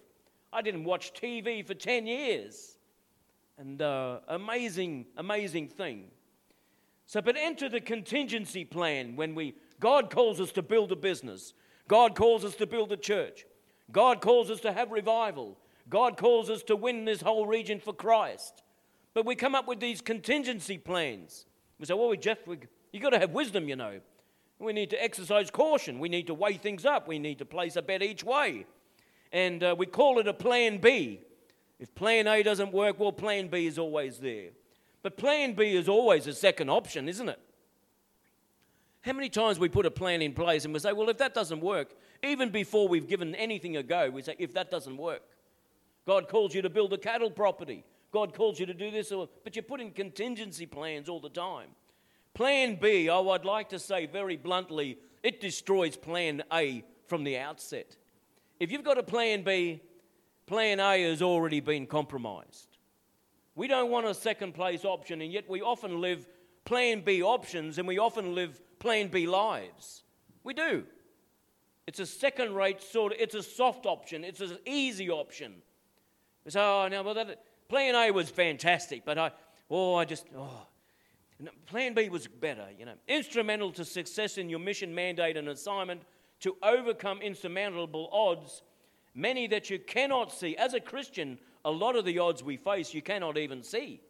I 0.53 0.62
didn't 0.62 0.83
watch 0.83 1.13
TV 1.13 1.65
for 1.65 1.74
10 1.74 2.05
years. 2.05 2.77
And 3.57 3.81
uh, 3.81 4.19
amazing, 4.27 5.07
amazing 5.17 5.67
thing. 5.67 6.05
So, 7.07 7.22
but 7.22 7.36
enter 7.38 7.69
the 7.69 7.81
contingency 7.81 8.65
plan 8.65 9.15
when 9.15 9.36
we, 9.36 9.55
God 9.79 10.10
calls 10.10 10.39
us 10.39 10.51
to 10.53 10.62
build 10.62 10.91
a 10.91 10.95
business, 10.95 11.53
God 11.88 12.15
calls 12.15 12.45
us 12.45 12.55
to 12.55 12.67
build 12.67 12.91
a 12.91 12.98
church, 12.98 13.45
God 13.91 14.22
calls 14.22 14.50
us 14.50 14.62
to 14.62 14.72
have 14.72 14.91
revival, 14.91 15.57
God 15.89 16.17
calls 16.17 16.50
us 16.50 16.63
to 16.63 16.75
win 16.75 17.05
this 17.05 17.22
whole 17.22 17.45
region 17.45 17.79
for 17.79 17.93
Christ. 17.93 18.63
But 19.13 19.25
we 19.25 19.36
come 19.36 19.53
up 19.53 19.67
with 19.67 19.79
these 19.79 20.01
contingency 20.01 20.77
plans. 20.77 21.45
We 21.77 21.86
say, 21.86 21.93
well, 21.93 22.10
we, 22.10 22.17
Geoff, 22.17 22.39
we, 22.48 22.57
you've 22.91 23.03
got 23.03 23.12
to 23.12 23.19
have 23.19 23.31
wisdom, 23.31 23.67
you 23.67 23.75
know. 23.75 24.00
We 24.57 24.74
need 24.74 24.89
to 24.91 25.03
exercise 25.03 25.51
caution. 25.51 26.00
We 26.00 26.10
need 26.10 26.27
to 26.27 26.33
weigh 26.33 26.57
things 26.57 26.86
up. 26.86 27.07
We 27.07 27.19
need 27.19 27.39
to 27.39 27.45
place 27.45 27.75
a 27.75 27.81
bet 27.81 28.01
each 28.01 28.24
way. 28.24 28.65
And 29.34 29.63
uh, 29.63 29.75
we 29.78 29.88
call 29.88 30.20
it 30.20 30.28
a 30.28 30.34
plan 30.34 30.78
B. 30.78 31.20
If 31.80 31.94
plan 31.96 32.28
A 32.28 32.44
doesn't 32.44 32.72
work, 32.72 33.00
well, 33.00 33.12
plan 33.12 33.48
B 33.48 33.66
is 33.66 33.78
always 33.78 34.20
there. 34.20 34.52
But 35.02 35.18
plan 35.18 35.54
B 35.54 35.75
is 35.75 35.90
always 35.90 36.28
a 36.28 36.34
second 36.34 36.70
option, 36.70 37.10
isn't 37.10 37.28
it? 37.28 37.40
How 39.02 39.12
many 39.12 39.28
times 39.28 39.60
we 39.60 39.68
put 39.68 39.86
a 39.86 39.92
plan 39.92 40.22
in 40.22 40.34
place 40.34 40.63
and 40.63 40.74
we 40.74 40.80
say, 40.80 40.94
well, 40.94 41.10
if 41.10 41.18
that 41.18 41.34
doesn't 41.34 41.60
work, 41.60 41.94
even 42.24 42.52
before 42.52 42.88
we've 42.88 43.08
given 43.08 43.36
anything 43.36 43.75
a 43.75 43.84
go, 43.84 44.10
we 44.10 44.22
say, 44.22 44.36
if 44.40 44.54
that 44.54 44.72
doesn't 44.72 44.96
work, 44.96 45.24
God 46.06 46.30
calls 46.30 46.56
you 46.56 46.62
to 46.62 46.70
build 46.70 46.94
a 46.94 46.98
cattle 46.98 47.30
property. 47.30 47.84
God 48.12 48.34
calls 48.34 48.60
you 48.60 48.66
to 48.68 48.74
do 48.74 48.92
this, 48.92 49.12
or, 49.12 49.28
but 49.44 49.56
you 49.56 49.62
put 49.62 49.82
in 49.82 49.92
contingency 49.92 50.66
plans 50.66 51.10
all 51.10 51.20
the 51.20 51.30
time. 51.30 51.70
Plan 52.34 52.78
B, 52.80 53.10
oh, 53.10 53.30
I'd 53.32 53.44
like 53.44 53.70
to 53.70 53.80
say 53.80 54.06
very 54.06 54.38
bluntly, 54.38 55.00
it 55.22 55.42
destroys 55.42 55.98
plan 55.98 56.44
A 56.54 56.84
from 57.08 57.24
the 57.24 57.38
outset. 57.38 57.98
If 58.63 58.72
you've 58.72 58.86
got 58.86 58.98
a 58.98 59.03
plan 59.03 59.43
B, 59.43 59.82
plan 60.46 60.79
A 60.79 61.01
has 61.03 61.22
already 61.22 61.60
been 61.60 61.86
compromised. 61.86 62.77
We 63.55 63.67
don't 63.67 63.91
want 63.91 64.05
a 64.05 64.13
second 64.13 64.53
place 64.53 64.86
option, 64.86 65.22
and 65.22 65.34
yet 65.34 65.50
we 65.50 65.62
often 65.62 66.00
live 66.00 66.25
plan 66.63 67.01
B 67.01 67.22
options 67.22 67.77
and 67.77 67.86
we 67.86 68.00
often 68.00 68.33
live 68.33 68.61
plan 68.79 69.09
B 69.09 69.27
lives. 69.27 70.03
We 70.46 70.53
do. 70.53 70.85
It's 71.88 72.00
a 72.00 72.05
second 72.05 72.55
rate 72.55 72.81
sort 72.81 73.11
of, 73.11 73.20
it's 73.20 73.35
a 73.35 73.44
soft 73.44 73.85
option, 73.85 74.24
it's 74.24 74.40
an 74.40 74.57
easy 74.66 75.09
option. 75.09 75.55
So, 76.48 76.61
oh, 76.61 76.88
now, 76.88 77.03
well, 77.03 77.16
that, 77.16 77.44
Plan 77.68 77.96
A 77.96 78.11
was 78.11 78.29
fantastic, 78.29 79.03
but 79.03 79.18
I, 79.18 79.31
oh, 79.70 79.96
I 79.96 80.05
just, 80.05 80.25
oh. 80.38 80.68
Plan 81.66 81.94
B 81.94 82.07
was 82.07 82.27
better, 82.27 82.68
you 82.79 82.85
know. 82.85 82.94
Instrumental 83.09 83.74
to 83.74 83.83
success 83.83 84.38
in 84.38 84.50
your 84.50 84.59
mission, 84.59 84.96
mandate, 84.96 85.35
and 85.35 85.50
assignment 85.50 86.03
to 86.44 86.58
overcome 86.62 87.22
insurmountable 87.22 88.10
odds, 88.12 88.64
many 89.16 89.48
that 89.48 89.70
you 89.70 89.79
cannot 89.79 90.32
see. 90.32 90.58
As 90.58 90.74
a 90.74 90.79
Christian, 90.79 91.40
a 91.64 91.72
lot 91.72 91.96
of 91.96 92.03
the 92.03 92.20
odds 92.20 92.44
we 92.44 92.58
face 92.58 92.94
you 92.94 93.01
cannot 93.01 93.38
even 93.38 93.64
see. 93.64 94.01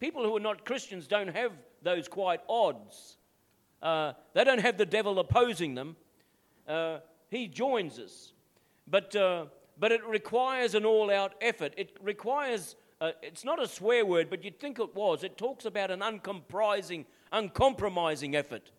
People 0.00 0.24
who 0.24 0.36
are 0.36 0.40
not 0.40 0.64
Christians 0.64 1.06
don't 1.06 1.28
have 1.28 1.52
those 1.82 2.08
quite 2.08 2.40
odds. 2.48 3.16
Uh, 3.80 4.14
they 4.34 4.42
don't 4.42 4.60
have 4.60 4.78
the 4.78 4.86
devil 4.86 5.20
opposing 5.20 5.76
them. 5.76 5.94
Uh, 6.66 6.98
he 7.30 7.46
joins 7.46 8.00
us. 8.00 8.32
But, 8.88 9.14
uh, 9.14 9.46
but 9.78 9.92
it 9.92 10.04
requires 10.04 10.74
an 10.74 10.84
all 10.84 11.08
out 11.10 11.34
effort. 11.40 11.72
It 11.76 11.96
requires 12.02 12.74
uh, 13.00 13.12
it's 13.22 13.44
not 13.44 13.62
a 13.62 13.66
swear 13.66 14.04
word, 14.04 14.28
but 14.28 14.44
you'd 14.44 14.60
think 14.60 14.78
it 14.78 14.94
was. 14.94 15.24
It 15.24 15.38
talks 15.38 15.64
about 15.64 15.90
an 15.90 16.02
uncompromising, 16.02 17.06
uncompromising 17.32 18.36
effort. 18.36 18.70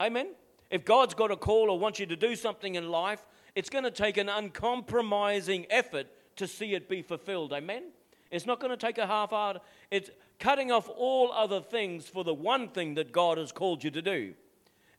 Amen? 0.00 0.28
If 0.74 0.84
God's 0.84 1.14
got 1.14 1.30
a 1.30 1.36
call 1.36 1.70
or 1.70 1.78
wants 1.78 2.00
you 2.00 2.06
to 2.06 2.16
do 2.16 2.34
something 2.34 2.74
in 2.74 2.88
life, 2.88 3.24
it's 3.54 3.70
going 3.70 3.84
to 3.84 3.92
take 3.92 4.16
an 4.16 4.28
uncompromising 4.28 5.66
effort 5.70 6.08
to 6.34 6.48
see 6.48 6.74
it 6.74 6.88
be 6.88 7.00
fulfilled. 7.00 7.52
Amen? 7.52 7.92
It's 8.32 8.44
not 8.44 8.58
going 8.58 8.72
to 8.72 8.76
take 8.76 8.98
a 8.98 9.06
half 9.06 9.32
hour. 9.32 9.60
It's 9.92 10.10
cutting 10.40 10.72
off 10.72 10.90
all 10.96 11.30
other 11.30 11.60
things 11.60 12.08
for 12.08 12.24
the 12.24 12.34
one 12.34 12.70
thing 12.70 12.94
that 12.94 13.12
God 13.12 13.38
has 13.38 13.52
called 13.52 13.84
you 13.84 13.92
to 13.92 14.02
do. 14.02 14.34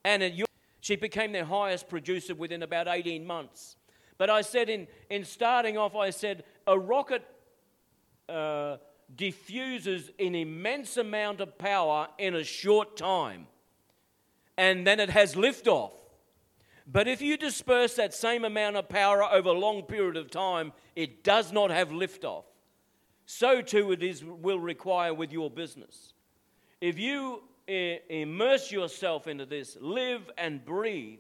And 0.06 0.46
she 0.80 0.96
became 0.96 1.34
their 1.34 1.44
highest 1.44 1.90
producer 1.90 2.36
within 2.36 2.64
about 2.64 2.88
18 2.88 3.28
months. 3.28 3.76
But 4.18 4.30
I 4.30 4.44
said 4.44 4.70
in, 4.70 4.88
in 5.10 5.26
starting 5.26 5.78
off, 5.78 5.94
I 5.94 6.12
said, 6.12 6.46
a 6.66 6.80
rocket 6.80 7.28
uh, 8.30 8.78
diffuses 9.14 10.10
an 10.20 10.36
immense 10.36 10.96
amount 10.96 11.42
of 11.42 11.58
power 11.58 12.08
in 12.18 12.34
a 12.34 12.46
short 12.46 12.96
time, 12.96 13.48
and 14.58 14.86
then 14.86 15.00
it 15.00 15.10
has 15.10 15.36
liftoff. 15.36 15.92
But 16.88 17.08
if 17.08 17.22
you 17.22 17.38
disperse 17.38 17.96
that 17.96 18.14
same 18.14 18.46
amount 18.46 18.76
of 18.76 18.88
power 18.90 19.24
over 19.24 19.50
a 19.50 19.54
long 19.54 19.84
period 19.84 20.18
of 20.18 20.30
time, 20.30 20.72
it 20.96 21.24
does 21.24 21.52
not 21.52 21.72
have 21.72 21.90
liftoff. 21.90 22.44
So 23.26 23.62
too 23.62 23.92
it 23.92 24.04
is 24.04 24.24
will 24.24 24.60
require 24.60 25.14
with 25.14 25.32
your 25.32 25.50
business. 25.50 26.14
If 26.80 27.00
you 27.00 27.42
immerse 27.68 28.72
yourself 28.72 29.28
into 29.28 29.46
this, 29.46 29.78
live 29.82 30.30
and 30.38 30.64
breathe, 30.64 31.20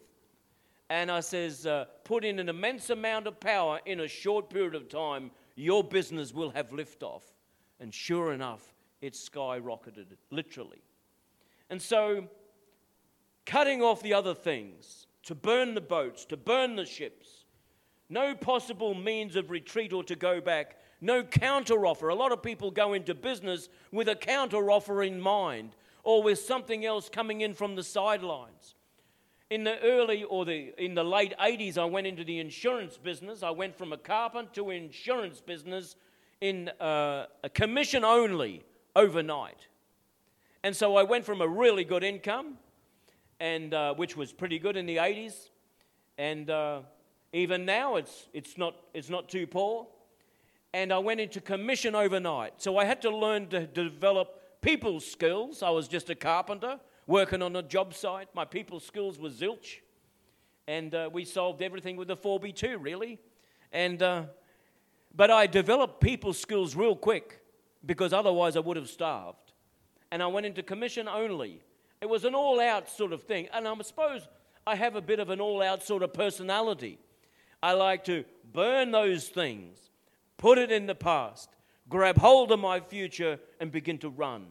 and 0.89 1.09
I 1.09 1.21
says, 1.21 1.65
uh, 1.65 1.85
put 2.03 2.23
in 2.23 2.37
an 2.37 2.47
immense 2.47 2.91
amount 2.91 3.25
of 3.25 3.39
power 3.39 3.79
in 3.87 4.01
a 4.01 4.07
short 4.07 4.51
period 4.51 4.75
of 4.75 4.87
time, 4.87 5.31
your 5.55 5.83
business 5.83 6.31
will 6.31 6.51
have 6.51 6.69
liftoff. 6.69 7.23
And 7.79 7.91
sure 7.91 8.33
enough, 8.33 8.75
it 9.01 9.13
skyrocketed, 9.13 10.05
literally. 10.29 10.83
And 11.71 11.81
so, 11.81 12.27
cutting 13.45 13.81
off 13.81 14.01
the 14.01 14.13
other 14.13 14.34
things, 14.34 15.08
to 15.23 15.36
burn 15.36 15.73
the 15.73 15.81
boats, 15.81 16.25
to 16.25 16.38
burn 16.38 16.75
the 16.75 16.86
ships, 16.86 17.45
no 18.10 18.36
possible 18.36 18.93
means 18.93 19.36
of 19.36 19.49
retreat 19.49 19.91
or 19.91 20.03
to 20.03 20.15
go 20.15 20.39
back, 20.39 20.77
no 21.01 21.23
counteroffer. 21.23 22.12
A 22.12 22.15
lot 22.15 22.31
of 22.31 22.43
people 22.43 22.71
go 22.71 22.93
into 22.93 23.15
business 23.15 23.69
with 23.91 24.08
a 24.08 24.15
counteroffer 24.15 25.05
in 25.05 25.19
mind 25.19 25.75
or 26.03 26.21
with 26.21 26.39
something 26.39 26.86
else 26.86 27.10
coming 27.10 27.41
in 27.41 27.53
from 27.53 27.75
the 27.75 27.84
sidelines. 27.84 28.75
In 29.49 29.63
the 29.63 29.79
early 29.81 30.23
or 30.23 30.45
the 30.45 30.73
in 30.77 30.95
the 30.95 31.03
late 31.03 31.34
80s, 31.39 31.77
I 31.77 31.86
went 31.86 32.08
into 32.08 32.23
the 32.23 32.39
insurance 32.39 32.97
business. 32.97 33.43
I 33.43 33.51
went 33.51 33.77
from 33.77 33.93
a 33.93 33.97
carpenter 33.97 34.51
to 34.55 34.71
insurance 34.71 35.39
business 35.39 35.95
in 36.41 36.69
uh, 36.79 37.27
a 37.43 37.49
commission 37.49 38.03
only 38.03 38.63
overnight. 38.95 39.67
And 40.63 40.75
so 40.75 40.95
I 40.95 41.03
went 41.03 41.25
from 41.25 41.41
a 41.41 41.47
really 41.47 41.84
good 41.84 42.03
income, 42.03 42.58
and 43.45 43.75
uh, 43.75 43.93
which 43.93 44.17
was 44.17 44.34
pretty 44.34 44.58
good 44.58 44.75
in 44.75 44.88
the 44.88 44.97
80s, 44.97 45.49
and 46.17 46.49
uh, 46.49 46.79
even 47.31 47.63
now 47.63 47.95
it's, 47.95 48.27
it's, 48.34 48.58
not, 48.58 48.75
it's 48.95 49.08
not 49.08 49.29
too 49.29 49.45
poor. 49.45 49.86
And 50.73 50.91
I 50.91 50.97
went 50.97 51.19
into 51.19 51.39
commission 51.39 51.93
overnight. 51.93 52.53
So 52.58 52.79
I 52.79 52.86
had 52.86 53.03
to 53.03 53.15
learn 53.15 53.47
to 53.49 53.67
develop 53.67 54.62
people 54.62 54.99
skills. 54.99 55.62
I 55.62 55.69
was 55.69 55.88
just 55.88 56.10
a 56.10 56.15
carpenter 56.15 56.79
working 57.05 57.43
on 57.43 57.55
a 57.55 57.62
job 57.62 57.93
site. 57.93 58.29
My 58.34 58.45
people 58.45 58.79
skills 58.79 59.19
were 59.19 59.29
zilch. 59.29 59.81
And 60.67 60.95
uh, 60.95 61.12
we 61.13 61.23
solved 61.23 61.62
everything 61.62 61.97
with 61.97 62.08
the 62.08 62.17
4B2, 62.17 62.77
really. 62.79 63.19
And, 63.71 64.01
uh, 64.01 64.23
but 65.15 65.29
I 65.29 65.45
developed 65.45 66.01
people 66.01 66.34
skills 66.34 66.75
real 66.75 66.95
quick 66.95 67.41
because 67.86 68.12
otherwise 68.12 68.58
I 68.58 68.62
would 68.62 68.75
have 68.75 68.89
starved. 68.89 69.53
And 70.12 70.23
I 70.23 70.27
went 70.27 70.47
into 70.47 70.63
commission 70.63 71.08
only. 71.08 71.62
It 72.05 72.09
was 72.09 72.23
an 72.23 72.35
all 72.35 72.59
out 72.59 72.87
sort 72.87 73.13
of 73.13 73.23
thing. 73.23 73.47
And 73.51 73.67
I 73.67 73.73
suppose 73.81 74.27
I 74.67 74.75
have 74.75 74.95
a 74.95 75.01
bit 75.01 75.19
of 75.19 75.31
an 75.31 75.41
all 75.41 75.63
out 75.63 75.81
sort 75.81 76.03
of 76.03 76.13
personality. 76.13 76.99
I 77.63 77.71
like 77.71 78.03
to 78.03 78.25
burn 78.53 78.91
those 78.91 79.27
things, 79.27 79.79
put 80.37 80.59
it 80.59 80.71
in 80.71 80.85
the 80.85 80.93
past, 80.93 81.49
grab 81.89 82.19
hold 82.19 82.51
of 82.51 82.59
my 82.59 82.79
future, 82.79 83.39
and 83.59 83.71
begin 83.71 83.97
to 83.97 84.09
run. 84.09 84.45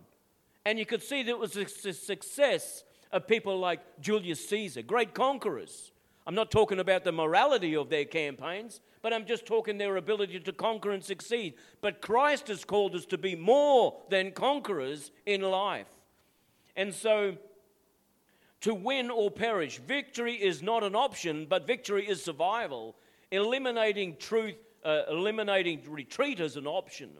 And 0.67 0.81
you 0.81 0.85
could 0.85 1.01
see 1.01 1.23
that 1.23 1.31
it 1.31 1.39
was 1.39 1.57
a 1.57 1.65
success 1.69 2.83
of 3.13 3.29
people 3.29 3.57
like 3.57 4.01
Julius 4.01 4.49
Caesar, 4.49 4.83
great 4.83 5.15
conquerors. 5.15 5.93
I'm 6.27 6.35
not 6.35 6.51
talking 6.51 6.81
about 6.81 7.05
the 7.05 7.13
morality 7.13 7.77
of 7.77 7.89
their 7.89 8.05
campaigns, 8.05 8.81
but 9.01 9.13
I'm 9.13 9.27
just 9.27 9.47
talking 9.47 9.79
their 9.79 9.97
ability 9.97 10.41
to 10.41 10.53
conquer 10.53 10.91
and 10.91 11.05
succeed. 11.05 11.55
But 11.81 12.01
Christ 12.01 12.49
has 12.49 12.65
called 12.65 12.97
us 12.97 13.07
to 13.07 13.17
be 13.17 13.37
more 13.37 14.03
than 14.11 14.33
conquerors 14.33 15.13
in 15.25 15.43
life. 15.43 15.87
And 16.77 16.93
so, 16.93 17.37
to 18.63 18.75
win 18.75 19.11
or 19.11 19.31
perish, 19.31 19.79
victory 19.79 20.35
is 20.35 20.63
not 20.63 20.83
an 20.83 20.95
option, 20.95 21.47
but 21.49 21.67
victory 21.67 22.09
is 22.09 22.23
survival. 22.23 22.97
Eliminating 23.31 24.17
truth, 24.17 24.55
uh, 24.85 25.03
eliminating 25.09 25.83
retreat 25.89 26.41
is 26.41 26.57
an 26.57 26.67
option. 26.67 27.11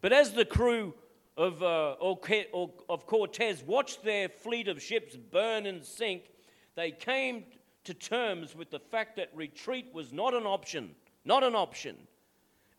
But 0.00 0.12
as 0.12 0.32
the 0.32 0.44
crew 0.44 0.94
of, 1.36 1.62
uh, 1.62 1.96
of 2.00 3.06
Cortez 3.06 3.62
watched 3.62 4.04
their 4.04 4.28
fleet 4.28 4.68
of 4.68 4.82
ships 4.82 5.16
burn 5.16 5.66
and 5.66 5.84
sink, 5.84 6.30
they 6.74 6.90
came 6.90 7.44
to 7.84 7.94
terms 7.94 8.54
with 8.54 8.70
the 8.70 8.78
fact 8.78 9.16
that 9.16 9.30
retreat 9.34 9.92
was 9.92 10.12
not 10.12 10.34
an 10.34 10.44
option, 10.44 10.94
not 11.24 11.42
an 11.42 11.54
option. 11.54 11.96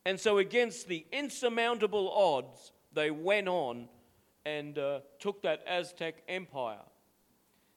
And 0.06 0.20
so, 0.20 0.38
against 0.38 0.88
the 0.88 1.06
insurmountable 1.12 2.12
odds, 2.12 2.72
they 2.94 3.12
went 3.12 3.48
on 3.48 3.88
and 4.46 4.78
uh, 4.78 5.00
took 5.20 5.42
that 5.44 5.64
Aztec 5.68 6.24
empire. 6.28 6.82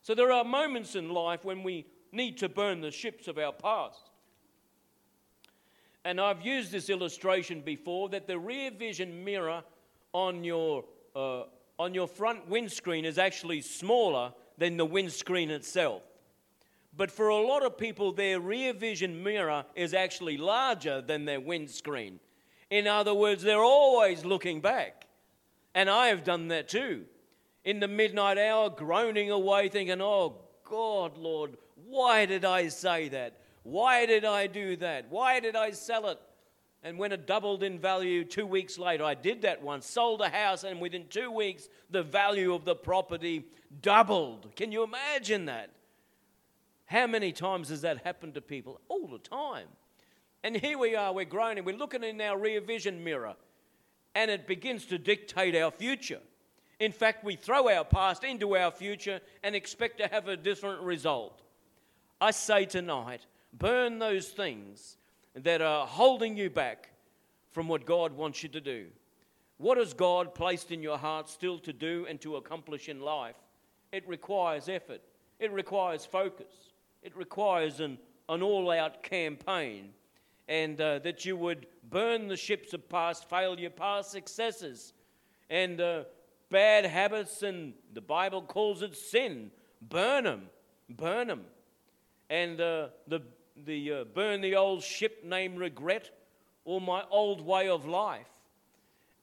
So, 0.03 0.15
there 0.15 0.33
are 0.33 0.45
moments 0.45 0.95
in 0.95 1.11
life 1.11 1.45
when 1.45 1.63
we 1.63 1.87
need 2.13 2.39
to 2.39 2.49
burn 2.49 2.81
the 2.81 2.91
ships 2.91 3.29
of 3.29 3.39
our 3.39 3.53
past. 3.53 4.11
And 6.05 6.21
I've 6.21 6.43
used 6.47 6.71
this 6.71 6.89
illustration 6.89 7.61
before 7.61 8.09
that 8.11 8.29
the 8.29 8.39
rear 8.39 8.71
vision 8.71 9.25
mirror 9.25 9.65
on 10.13 10.45
your, 10.45 10.85
uh, 11.17 11.43
on 11.79 11.95
your 11.95 12.07
front 12.07 12.49
windscreen 12.49 13.05
is 13.05 13.19
actually 13.19 13.61
smaller 13.61 14.33
than 14.57 14.77
the 14.77 14.85
windscreen 14.85 15.51
itself. 15.51 16.03
But 16.97 17.11
for 17.11 17.29
a 17.29 17.37
lot 17.37 17.65
of 17.65 17.77
people, 17.77 18.13
their 18.13 18.41
rear 18.41 18.73
vision 18.73 19.23
mirror 19.23 19.65
is 19.75 19.93
actually 19.93 20.39
larger 20.39 21.01
than 21.01 21.25
their 21.25 21.41
windscreen. 21.41 22.21
In 22.71 22.87
other 22.87 23.13
words, 23.13 23.43
they're 23.43 23.59
always 23.59 24.25
looking 24.25 24.61
back. 24.61 25.06
And 25.77 25.91
I 25.91 26.09
have 26.09 26.25
done 26.25 26.49
that 26.49 26.69
too. 26.69 27.05
In 27.63 27.81
the 27.81 27.87
midnight 27.87 28.39
hour, 28.39 28.71
groaning 28.71 29.31
away, 29.31 29.69
thinking, 29.69 30.01
oh, 30.01 30.37
God, 30.65 31.19
Lord, 31.19 31.59
why 31.87 32.25
did 32.25 32.47
I 32.47 32.69
say 32.69 33.11
that? 33.11 33.37
Why 33.63 34.07
did 34.07 34.25
I 34.25 34.47
do 34.47 34.77
that? 34.77 35.07
Why 35.11 35.39
did 35.39 35.55
I 35.55 35.73
sell 35.73 36.09
it? 36.09 36.19
And 36.83 36.99
when 36.99 37.13
it 37.13 37.27
doubled 37.27 37.63
in 37.63 37.79
value 37.79 38.25
two 38.25 38.47
weeks 38.47 38.79
later, 38.79 39.05
I 39.05 39.15
did 39.15 39.43
that 39.43 39.63
once, 39.63 39.87
sold 39.87 40.23
a 40.23 40.31
house, 40.31 40.65
and 40.65 40.81
within 40.81 41.09
two 41.11 41.31
weeks, 41.31 41.69
the 41.91 42.03
value 42.03 42.55
of 42.55 42.65
the 42.65 42.75
property 42.75 43.45
doubled. 43.83 44.55
Can 44.57 44.73
you 44.73 44.83
imagine 44.83 45.45
that? 45.47 45.71
How 46.87 47.07
many 47.07 47.33
times 47.33 47.69
has 47.69 47.83
that 47.83 48.05
happened 48.05 48.35
to 48.35 48.41
people? 48.41 48.81
All 48.89 49.09
the 49.09 49.19
time. 49.19 49.67
And 50.43 50.57
here 50.57 50.79
we 50.79 50.95
are, 50.95 51.13
we're 51.13 51.25
groaning, 51.25 51.65
we're 51.65 51.77
looking 51.77 52.05
in 52.05 52.21
our 52.21 52.39
rear 52.39 52.61
vision 52.61 53.03
mirror, 53.03 53.35
and 54.17 54.31
it 54.31 54.47
begins 54.47 54.87
to 54.87 54.97
dictate 54.97 55.55
our 55.55 55.71
future. 55.71 56.21
In 56.81 56.91
fact, 56.91 57.23
we 57.23 57.37
throw 57.37 57.69
our 57.69 57.85
past 57.85 58.25
into 58.25 58.57
our 58.57 58.71
future 58.71 59.21
and 59.43 59.55
expect 59.55 59.99
to 59.99 60.09
have 60.09 60.27
a 60.27 60.39
different 60.39 60.81
result. 60.81 61.43
I 62.19 62.31
say 62.31 62.65
tonight, 62.65 63.27
burn 63.53 63.99
those 63.99 64.29
things 64.29 64.97
that 65.35 65.61
are 65.61 65.87
holding 65.87 66.35
you 66.35 66.49
back 66.49 66.89
from 67.53 67.69
what 67.69 67.85
God 67.85 68.15
wants 68.15 68.43
you 68.43 68.49
to 68.49 68.61
do. 68.61 68.87
What 69.59 69.77
has 69.77 69.93
God 69.93 70.35
placed 70.35 70.71
in 70.71 70.83
your 70.83 70.97
heart 70.97 71.29
still 71.29 71.59
to 71.59 71.75
do 71.75 72.07
and 72.09 72.19
to 72.23 72.37
accomplish 72.37 72.89
in 72.89 73.03
life? 73.03 73.37
It 73.93 74.09
requires 74.09 74.71
effort, 74.71 75.03
it 75.39 75.53
requires 75.53 76.07
focus, 76.07 76.73
it 77.03 77.15
requires 77.15 77.81
an, 77.81 77.99
an 78.31 78.43
all 78.43 78.71
out 78.71 79.03
campaign. 79.03 79.91
And 80.49 80.81
uh, 80.81 81.01
that 81.01 81.25
you 81.25 81.37
would 81.37 81.67
burn 81.91 82.29
the 82.29 82.37
ships 82.37 82.73
of 82.73 82.89
past 82.89 83.29
failure, 83.29 83.71
past 83.71 84.13
successes, 84.13 84.93
and 85.51 85.81
uh, 85.81 86.05
bad 86.51 86.87
habits, 86.87 87.43
and 87.43 87.75
the 87.95 88.01
Bible 88.01 88.43
calls 88.43 88.83
it 88.83 88.97
sin. 88.97 89.51
Burn 89.81 90.25
them, 90.25 90.43
burn 90.89 91.29
them. 91.29 91.45
And 92.31 92.61
uh, 92.61 92.89
the 93.09 93.23
the 93.65 93.93
uh, 93.93 94.05
burn 94.05 94.41
the 94.41 94.57
old 94.57 94.83
ship 94.83 95.25
named 95.25 95.59
regret 95.59 96.11
or 96.65 96.81
my 96.81 97.03
old 97.11 97.41
way 97.41 97.69
of 97.69 97.87
life. 97.87 98.27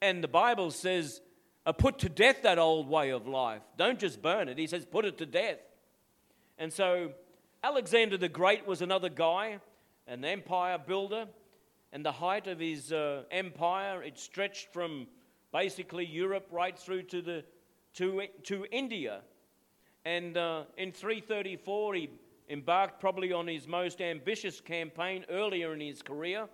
And 0.02 0.24
the 0.24 0.28
Bible 0.28 0.72
says, 0.72 1.22
uh, 1.66 1.72
put 1.72 2.00
to 2.00 2.10
death 2.10 2.42
that 2.44 2.60
old 2.60 2.90
way 2.90 3.12
of 3.12 3.28
life. 3.28 3.62
Don't 3.78 4.00
just 4.00 4.22
burn 4.22 4.50
it. 4.50 4.58
He 4.58 4.68
says, 4.68 4.86
put 4.86 5.06
it 5.06 5.18
to 5.20 5.26
death. 5.26 5.60
And 6.58 6.72
so 6.74 7.12
Alexander 7.64 8.18
the 8.18 8.30
Great 8.30 8.68
was 8.68 8.82
another 8.82 9.10
guy, 9.10 9.60
an 10.08 10.26
empire 10.26 10.78
builder. 10.78 11.28
And 11.92 12.04
the 12.04 12.12
height 12.12 12.48
of 12.48 12.60
his 12.60 12.92
uh, 12.92 13.24
empire, 13.32 14.02
it 14.02 14.18
stretched 14.18 14.74
from 14.74 15.08
basically 15.52 16.06
Europe 16.06 16.48
right 16.52 16.78
through 16.78 17.04
to, 17.04 17.22
the, 17.22 17.44
to, 17.94 18.24
to 18.44 18.66
India. 18.72 19.22
And 20.06 20.36
uh, 20.36 20.64
in 20.78 20.92
334, 20.92 21.96
he 21.96 22.10
embarked 22.50 23.00
probably 23.00 23.32
on 23.32 23.48
his 23.48 23.68
most 23.68 24.02
ambitious 24.02 24.60
campaign 24.60 25.26
earlier 25.30 25.74
in 25.74 25.80
his 25.80 26.02
career. 26.02 26.48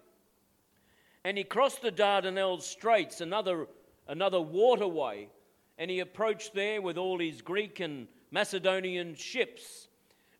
And 1.23 1.37
he 1.37 1.43
crossed 1.43 1.81
the 1.81 1.91
Dardanelles 1.91 2.61
Straits, 2.61 3.21
another, 3.21 3.67
another 4.07 4.39
waterway, 4.39 5.29
and 5.77 5.89
he 5.89 5.99
approached 5.99 6.53
there 6.53 6.81
with 6.81 6.97
all 6.97 7.19
his 7.19 7.41
Greek 7.41 7.79
and 7.79 8.07
Macedonian 8.31 9.15
ships. 9.15 9.87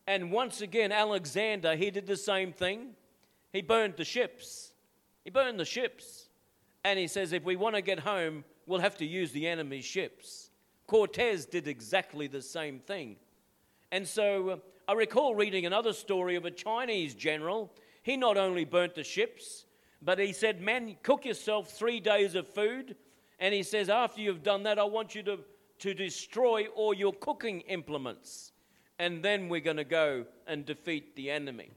And 0.08 0.32
once 0.32 0.62
again, 0.62 0.92
Alexander, 0.92 1.76
he 1.76 1.92
did 1.92 2.08
the 2.08 2.18
same 2.18 2.52
thing. 2.52 2.96
He 3.52 3.62
burned 3.62 3.96
the 3.98 4.06
ships. 4.06 4.74
He 5.24 5.30
burned 5.30 5.60
the 5.60 5.66
ships. 5.66 6.30
And 6.84 6.98
he 6.98 7.08
says, 7.08 7.34
if 7.34 7.44
we 7.44 7.56
want 7.56 7.76
to 7.76 7.82
get 7.82 8.00
home, 8.00 8.44
we'll 8.66 8.80
have 8.80 8.98
to 8.98 9.06
use 9.06 9.32
the 9.32 9.48
enemy's 9.48 9.86
ships. 9.86 10.50
Cortez 10.88 11.46
did 11.46 11.68
exactly 11.68 12.28
the 12.28 12.42
same 12.42 12.80
thing. 12.80 13.18
And 13.92 14.08
so 14.08 14.50
uh, 14.50 14.58
I 14.88 14.94
recall 14.94 15.36
reading 15.36 15.66
another 15.66 15.94
story 15.94 16.36
of 16.36 16.46
a 16.46 16.52
Chinese 16.52 17.14
general. 17.14 17.72
He 18.02 18.18
not 18.18 18.38
only 18.38 18.66
burnt 18.66 18.96
the 18.96 19.04
ships, 19.04 19.66
but 20.02 20.20
he 20.20 20.34
said, 20.34 20.62
Man, 20.62 20.96
cook 21.04 21.26
yourself 21.26 21.72
three 21.72 22.00
days 22.00 22.36
of 22.36 22.48
food. 22.48 22.96
And 23.40 23.54
he 23.54 23.64
says, 23.64 23.90
After 23.90 24.22
you've 24.22 24.44
done 24.44 24.64
that, 24.64 24.80
I 24.80 24.84
want 24.84 25.16
you 25.16 25.24
to, 25.24 25.40
to 25.80 25.94
destroy 25.94 26.68
all 26.68 26.94
your 26.94 27.14
cooking 27.14 27.62
implements. 27.62 28.52
And 28.98 29.24
then 29.24 29.50
we're 29.50 29.60
going 29.60 29.78
to 29.78 29.84
go 29.84 30.26
and 30.48 30.66
defeat 30.66 31.16
the 31.16 31.32
enemy. 31.32 31.72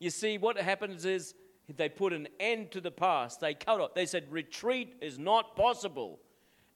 You 0.00 0.10
see, 0.10 0.38
what 0.38 0.56
happens 0.56 1.04
is 1.04 1.34
they 1.76 1.88
put 1.88 2.12
an 2.12 2.26
end 2.40 2.72
to 2.72 2.80
the 2.80 2.90
past. 2.90 3.40
They 3.40 3.54
cut 3.54 3.80
off. 3.80 3.94
They 3.94 4.06
said, 4.06 4.26
Retreat 4.30 4.96
is 5.00 5.18
not 5.18 5.54
possible. 5.54 6.18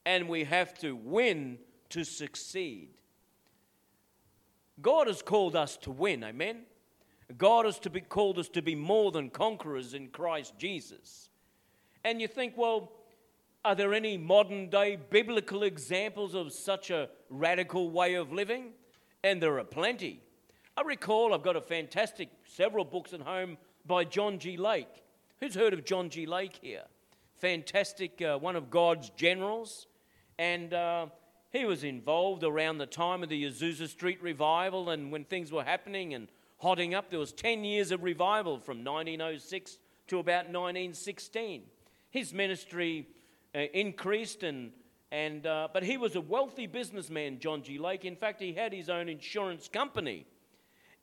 And 0.05 0.29
we 0.29 0.43
have 0.45 0.77
to 0.79 0.95
win 0.95 1.57
to 1.89 2.03
succeed. 2.03 2.89
God 4.81 5.07
has 5.07 5.21
called 5.21 5.55
us 5.55 5.77
to 5.77 5.91
win, 5.91 6.23
amen? 6.23 6.61
God 7.37 7.65
has 7.65 7.79
to 7.79 7.89
be, 7.89 8.01
called 8.01 8.37
us 8.37 8.49
to 8.49 8.61
be 8.61 8.75
more 8.75 9.11
than 9.11 9.29
conquerors 9.29 9.95
in 9.95 10.09
Christ 10.09 10.53
Jesus. 10.59 11.29
And 12.03 12.21
you 12.21 12.27
think, 12.27 12.53
well, 12.55 12.91
are 13.63 13.73
there 13.73 13.95
any 13.95 14.15
modern 14.15 14.69
day 14.69 14.95
biblical 15.09 15.63
examples 15.63 16.35
of 16.35 16.51
such 16.51 16.91
a 16.91 17.09
radical 17.29 17.89
way 17.89 18.13
of 18.13 18.31
living? 18.31 18.73
And 19.23 19.41
there 19.41 19.57
are 19.57 19.63
plenty. 19.63 20.21
I 20.77 20.81
recall 20.81 21.33
I've 21.33 21.41
got 21.41 21.55
a 21.55 21.61
fantastic, 21.61 22.27
several 22.43 22.83
books 22.83 23.13
at 23.13 23.21
home 23.21 23.57
by 23.85 24.03
John 24.03 24.39
G. 24.39 24.57
Lake. 24.57 25.03
Who's 25.39 25.55
heard 25.55 25.71
of 25.71 25.85
John 25.85 26.09
G. 26.09 26.25
Lake 26.25 26.59
here? 26.61 26.83
Fantastic, 27.35 28.21
uh, 28.21 28.37
one 28.37 28.57
of 28.57 28.69
God's 28.69 29.09
generals. 29.11 29.87
And 30.37 30.73
uh, 30.73 31.05
he 31.53 31.63
was 31.63 31.85
involved 31.85 32.43
around 32.43 32.79
the 32.79 32.85
time 32.85 33.23
of 33.23 33.29
the 33.29 33.45
Azusa 33.45 33.87
Street 33.87 34.21
revival 34.21 34.89
and 34.89 35.13
when 35.13 35.23
things 35.23 35.49
were 35.49 35.63
happening 35.63 36.13
and 36.13 36.27
hotting 36.57 36.93
up. 36.93 37.09
There 37.09 37.19
was 37.19 37.31
10 37.31 37.63
years 37.63 37.91
of 37.91 38.03
revival 38.03 38.59
from 38.59 38.83
1906 38.83 39.77
to 40.07 40.19
about 40.19 40.47
1916. 40.47 41.63
His 42.09 42.33
ministry 42.33 43.07
uh, 43.55 43.59
increased 43.73 44.43
and 44.43 44.73
and, 45.11 45.45
uh, 45.45 45.69
but 45.71 45.83
he 45.83 45.95
was 45.95 46.15
a 46.17 46.21
wealthy 46.21 46.67
businessman, 46.67 47.39
John 47.39 47.63
G. 47.63 47.77
Lake. 47.77 48.03
In 48.03 48.17
fact, 48.17 48.41
he 48.41 48.51
had 48.51 48.73
his 48.73 48.89
own 48.89 49.07
insurance 49.07 49.69
company. 49.69 50.25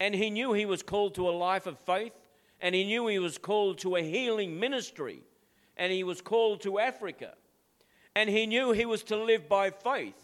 And 0.03 0.17
he 0.17 0.31
knew 0.31 0.53
he 0.53 0.67
was 0.67 0.83
called 0.83 1.15
to 1.15 1.29
a 1.29 1.31
life 1.31 1.69
of 1.69 1.79
faith, 1.79 2.13
and 2.61 2.75
he 2.75 2.83
knew 2.83 3.07
he 3.07 3.21
was 3.21 3.39
called 3.39 3.79
to 3.79 3.95
a 3.95 4.03
healing 4.03 4.59
ministry, 4.59 5.23
and 5.77 5.93
he 5.93 6.03
was 6.03 6.21
called 6.21 6.61
to 6.63 6.81
Africa. 6.81 7.35
And 8.17 8.29
he 8.29 8.47
knew 8.47 8.73
he 8.73 8.85
was 8.85 9.05
to 9.05 9.17
live 9.17 9.49
by 9.49 9.71
faith. 9.71 10.21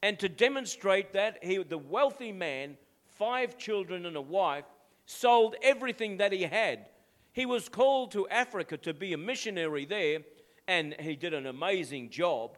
And 0.00 0.18
to 0.18 0.30
demonstrate 0.30 1.12
that, 1.12 1.44
he, 1.44 1.62
the 1.62 1.76
wealthy 1.76 2.32
man, 2.32 2.78
five 3.04 3.58
children 3.58 4.06
and 4.06 4.16
a 4.16 4.22
wife, 4.22 4.64
sold 5.04 5.56
everything 5.62 6.16
that 6.16 6.32
he 6.32 6.44
had. 6.44 6.86
He 7.34 7.44
was 7.44 7.68
called 7.68 8.12
to 8.12 8.26
Africa 8.28 8.78
to 8.78 8.94
be 8.94 9.12
a 9.12 9.18
missionary 9.18 9.84
there, 9.84 10.20
and 10.66 10.96
he 10.98 11.16
did 11.16 11.34
an 11.34 11.46
amazing 11.46 12.08
job. 12.08 12.56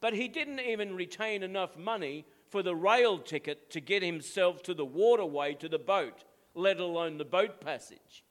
But 0.00 0.14
he 0.14 0.28
didn't 0.28 0.60
even 0.60 0.96
retain 0.96 1.42
enough 1.42 1.76
money 1.76 2.24
for 2.52 2.62
the 2.62 2.76
rail 2.76 3.18
ticket 3.18 3.70
to 3.70 3.80
get 3.80 4.02
himself 4.02 4.62
to 4.62 4.74
the 4.74 4.84
waterway 4.84 5.54
to 5.54 5.70
the 5.70 5.78
boat, 5.78 6.24
let 6.54 6.78
alone 6.78 7.16
the 7.16 7.24
boat 7.24 7.62
passage. 7.62 8.24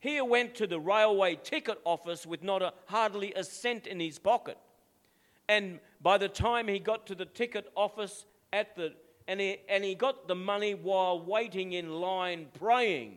He 0.00 0.20
went 0.20 0.54
to 0.56 0.66
the 0.66 0.78
railway 0.78 1.36
ticket 1.42 1.78
office 1.84 2.26
with 2.26 2.42
not 2.42 2.60
a, 2.60 2.74
hardly 2.88 3.32
a 3.32 3.42
cent 3.42 3.86
in 3.86 4.00
his 4.00 4.18
pocket. 4.18 4.58
And 5.48 5.80
by 6.02 6.18
the 6.18 6.28
time 6.28 6.68
he 6.68 6.78
got 6.78 7.06
to 7.06 7.14
the 7.14 7.24
ticket 7.24 7.72
office 7.74 8.26
at 8.52 8.76
the 8.76 8.92
and 9.26 9.40
he, 9.40 9.56
and 9.70 9.82
he 9.82 9.94
got 9.94 10.28
the 10.28 10.34
money 10.34 10.74
while 10.74 11.24
waiting 11.24 11.72
in 11.72 11.88
line 11.88 12.48
praying. 12.58 13.16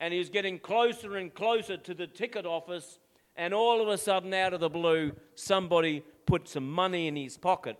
And 0.00 0.14
he 0.14 0.18
was 0.18 0.30
getting 0.30 0.58
closer 0.58 1.18
and 1.18 1.34
closer 1.34 1.76
to 1.76 1.92
the 1.92 2.06
ticket 2.06 2.46
office, 2.46 2.98
and 3.36 3.52
all 3.52 3.82
of 3.82 3.88
a 3.88 3.98
sudden, 3.98 4.32
out 4.32 4.54
of 4.54 4.60
the 4.60 4.70
blue, 4.70 5.12
somebody 5.34 6.02
put 6.24 6.48
some 6.48 6.70
money 6.70 7.06
in 7.06 7.16
his 7.16 7.36
pocket. 7.36 7.76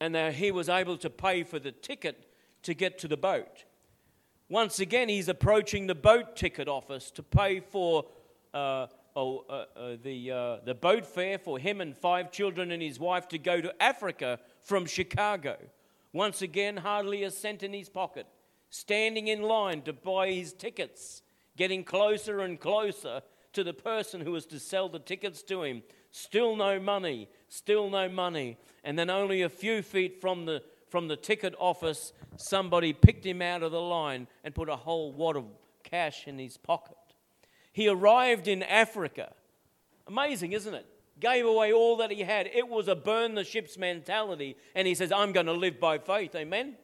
And 0.00 0.14
uh, 0.14 0.30
he 0.30 0.50
was 0.50 0.68
able 0.68 0.96
to 0.98 1.10
pay 1.10 1.42
for 1.42 1.58
the 1.58 1.72
ticket 1.72 2.30
to 2.62 2.74
get 2.74 2.98
to 2.98 3.08
the 3.08 3.16
boat. 3.16 3.64
Once 4.48 4.78
again, 4.78 5.08
he's 5.08 5.28
approaching 5.28 5.86
the 5.86 5.94
boat 5.94 6.36
ticket 6.36 6.68
office 6.68 7.10
to 7.12 7.22
pay 7.22 7.60
for 7.60 8.04
uh, 8.54 8.86
oh, 9.16 9.44
uh, 9.48 9.64
uh, 9.76 9.96
the, 10.02 10.30
uh, 10.30 10.56
the 10.64 10.74
boat 10.74 11.04
fare 11.04 11.38
for 11.38 11.58
him 11.58 11.80
and 11.80 11.96
five 11.96 12.30
children 12.30 12.70
and 12.70 12.82
his 12.82 13.00
wife 13.00 13.26
to 13.28 13.38
go 13.38 13.60
to 13.60 13.82
Africa 13.82 14.38
from 14.62 14.86
Chicago. 14.86 15.56
Once 16.12 16.42
again, 16.42 16.76
hardly 16.76 17.24
a 17.24 17.30
cent 17.30 17.62
in 17.62 17.72
his 17.72 17.88
pocket, 17.88 18.26
standing 18.70 19.28
in 19.28 19.42
line 19.42 19.82
to 19.82 19.92
buy 19.92 20.30
his 20.30 20.52
tickets, 20.52 21.22
getting 21.56 21.82
closer 21.82 22.40
and 22.40 22.60
closer 22.60 23.22
to 23.52 23.64
the 23.64 23.72
person 23.72 24.20
who 24.20 24.32
was 24.32 24.46
to 24.46 24.60
sell 24.60 24.88
the 24.88 24.98
tickets 24.98 25.42
to 25.42 25.62
him. 25.62 25.82
Still 26.16 26.56
no 26.56 26.80
money, 26.80 27.28
still 27.50 27.90
no 27.90 28.08
money. 28.08 28.56
And 28.82 28.98
then 28.98 29.10
only 29.10 29.42
a 29.42 29.50
few 29.50 29.82
feet 29.82 30.18
from 30.18 30.46
the 30.46 30.62
from 30.88 31.08
the 31.08 31.16
ticket 31.16 31.54
office, 31.58 32.14
somebody 32.38 32.94
picked 32.94 33.26
him 33.26 33.42
out 33.42 33.62
of 33.62 33.70
the 33.70 33.80
line 33.80 34.26
and 34.42 34.54
put 34.54 34.70
a 34.70 34.76
whole 34.76 35.12
wad 35.12 35.36
of 35.36 35.44
cash 35.82 36.26
in 36.26 36.38
his 36.38 36.56
pocket. 36.56 36.96
He 37.70 37.86
arrived 37.86 38.48
in 38.48 38.62
Africa. 38.62 39.34
Amazing, 40.06 40.52
isn't 40.52 40.72
it? 40.72 40.86
Gave 41.20 41.44
away 41.44 41.74
all 41.74 41.98
that 41.98 42.10
he 42.10 42.22
had. 42.22 42.46
It 42.46 42.66
was 42.66 42.88
a 42.88 42.94
burn 42.94 43.34
the 43.34 43.44
ships 43.44 43.76
mentality. 43.76 44.56
And 44.74 44.88
he 44.88 44.94
says, 44.94 45.12
I'm 45.12 45.32
going 45.32 45.46
to 45.46 45.52
live 45.52 45.78
by 45.78 45.98
faith. 45.98 46.34
Amen? 46.34 46.76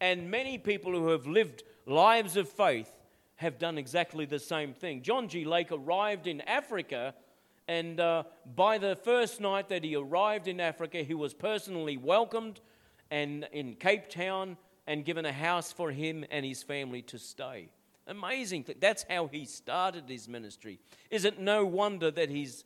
And 0.00 0.30
many 0.30 0.56
people 0.56 0.92
who 0.92 1.08
have 1.08 1.26
lived 1.26 1.62
lives 1.84 2.38
of 2.38 2.48
faith 2.48 2.90
have 3.36 3.58
done 3.58 3.76
exactly 3.76 4.24
the 4.24 4.38
same 4.38 4.72
thing. 4.72 5.02
John 5.02 5.28
G. 5.28 5.44
Lake 5.44 5.72
arrived 5.72 6.26
in 6.26 6.40
Africa, 6.42 7.12
and 7.72 8.00
uh, 8.00 8.24
by 8.54 8.76
the 8.76 8.96
first 8.96 9.40
night 9.40 9.70
that 9.70 9.82
he 9.82 9.96
arrived 9.96 10.46
in 10.46 10.60
Africa, 10.60 10.98
he 10.98 11.14
was 11.14 11.32
personally 11.32 11.96
welcomed 11.96 12.60
and 13.10 13.48
in 13.50 13.76
Cape 13.76 14.10
Town 14.10 14.58
and 14.86 15.06
given 15.06 15.24
a 15.24 15.32
house 15.32 15.72
for 15.72 15.90
him 15.90 16.22
and 16.30 16.44
his 16.44 16.62
family 16.62 17.00
to 17.02 17.18
stay. 17.18 17.70
Amazing. 18.06 18.66
That's 18.78 19.06
how 19.08 19.26
he 19.26 19.46
started 19.46 20.04
his 20.06 20.28
ministry. 20.28 20.80
Is 21.10 21.24
it 21.24 21.40
no 21.40 21.64
wonder 21.64 22.10
that 22.10 22.28
his, 22.28 22.64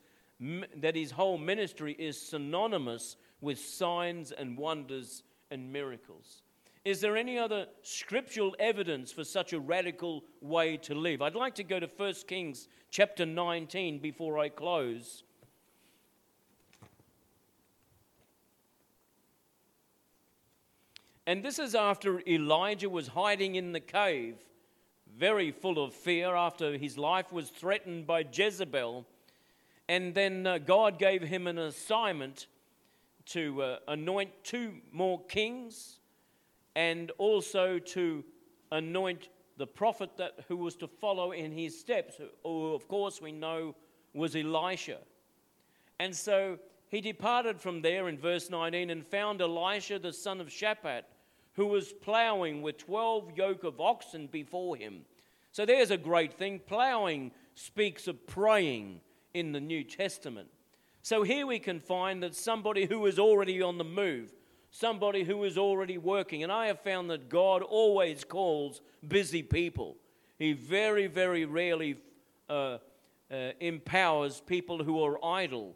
that 0.77 0.97
his 0.97 1.13
whole 1.13 1.39
ministry 1.39 1.95
is 1.97 2.21
synonymous 2.21 3.17
with 3.41 3.61
signs 3.61 4.33
and 4.33 4.59
wonders 4.59 5.23
and 5.53 5.73
miracles? 5.73 6.43
Is 6.87 7.01
there 7.01 7.17
any 7.17 7.37
other 7.37 7.67
scriptural 7.83 8.55
evidence 8.61 9.11
for 9.11 9.25
such 9.25 9.53
a 9.53 9.59
radical 9.59 10.23
way 10.41 10.77
to 10.77 10.95
live? 10.95 11.21
I'd 11.21 11.35
like 11.35 11.57
to 11.57 11.65
go 11.65 11.81
to 11.81 11.89
1 11.89 12.15
Kings 12.29 12.69
chapter 12.93 13.27
19 13.27 13.99
before 13.99 14.39
I 14.39 14.51
close. 14.51 15.25
And 21.27 21.45
this 21.45 21.59
is 21.59 21.75
after 21.75 22.23
Elijah 22.25 22.89
was 22.89 23.09
hiding 23.09 23.57
in 23.57 23.73
the 23.73 23.81
cave, 23.81 24.37
very 25.19 25.51
full 25.51 25.83
of 25.83 25.93
fear, 25.93 26.37
after 26.37 26.79
his 26.79 26.97
life 26.97 27.33
was 27.33 27.51
threatened 27.51 28.07
by 28.07 28.25
Jezebel. 28.33 29.05
And 29.89 30.15
then 30.15 30.47
uh, 30.47 30.59
God 30.59 31.01
gave 31.01 31.23
him 31.23 31.49
an 31.49 31.59
assignment 31.59 32.47
to 33.31 33.61
uh, 33.61 33.79
anoint 33.89 34.31
two 34.45 34.75
more 34.93 35.21
kings 35.25 35.99
and 36.77 37.11
also 37.19 37.81
to 37.81 38.23
anoint 38.71 39.29
the 39.57 39.67
prophet 39.67 40.11
that, 40.19 40.39
who 40.47 40.57
was 40.57 40.77
to 40.77 40.87
follow 40.87 41.33
in 41.33 41.51
his 41.51 41.77
steps, 41.77 42.21
who, 42.45 42.75
of 42.75 42.87
course, 42.87 43.21
we 43.21 43.33
know 43.33 43.75
was 44.15 44.37
Elisha. 44.37 44.99
And 45.99 46.15
so 46.15 46.59
he 46.89 47.01
departed 47.01 47.61
from 47.61 47.83
there 47.83 48.09
in 48.09 48.19
verse 48.19 48.51
19 48.51 48.91
and 48.91 49.05
found 49.05 49.41
Elisha 49.41 49.99
the 49.99 50.13
son 50.13 50.41
of 50.41 50.49
Shaphat 50.49 51.03
who 51.57 51.67
was 51.67 51.93
plowing 51.93 52.61
with 52.63 52.77
12 52.77 53.33
yoke 53.35 53.65
of 53.65 53.81
oxen 53.81 54.27
before 54.27 54.77
him. 54.77 55.01
So 55.53 55.65
there's 55.65 55.91
a 55.91 55.97
great 55.97 56.35
thing. 56.35 56.61
Plowing 56.67 57.33
speaks 57.55 58.07
of 58.07 58.27
praying 58.27 59.01
in 59.33 59.53
the 59.53 59.61
New 59.61 59.83
Testament. 59.83 60.49
So 61.03 61.23
here 61.23 61.47
we 61.47 61.59
can 61.59 61.81
find 61.81 62.23
that 62.23 62.35
somebody 62.35 62.85
who 62.85 63.07
is 63.07 63.19
already 63.19 63.63
on 63.63 63.79
the 63.79 63.85
move, 63.85 64.35
somebody 64.79 65.25
who 65.25 65.43
is 65.45 65.57
already 65.57 65.97
working, 65.97 66.43
and 66.43 66.53
I 66.53 66.67
have 66.67 66.81
found 66.81 67.09
that 67.11 67.29
God 67.29 67.63
always 67.63 68.25
calls 68.25 68.83
busy 69.07 69.43
people. 69.43 69.97
He 70.39 70.53
very, 70.53 71.07
very 71.07 71.47
rarely 71.47 71.97
uh, 72.51 72.79
uh, 73.31 73.53
empowers 73.61 74.43
people 74.47 74.85
who 74.85 75.03
are 75.03 75.25
idle. 75.25 75.75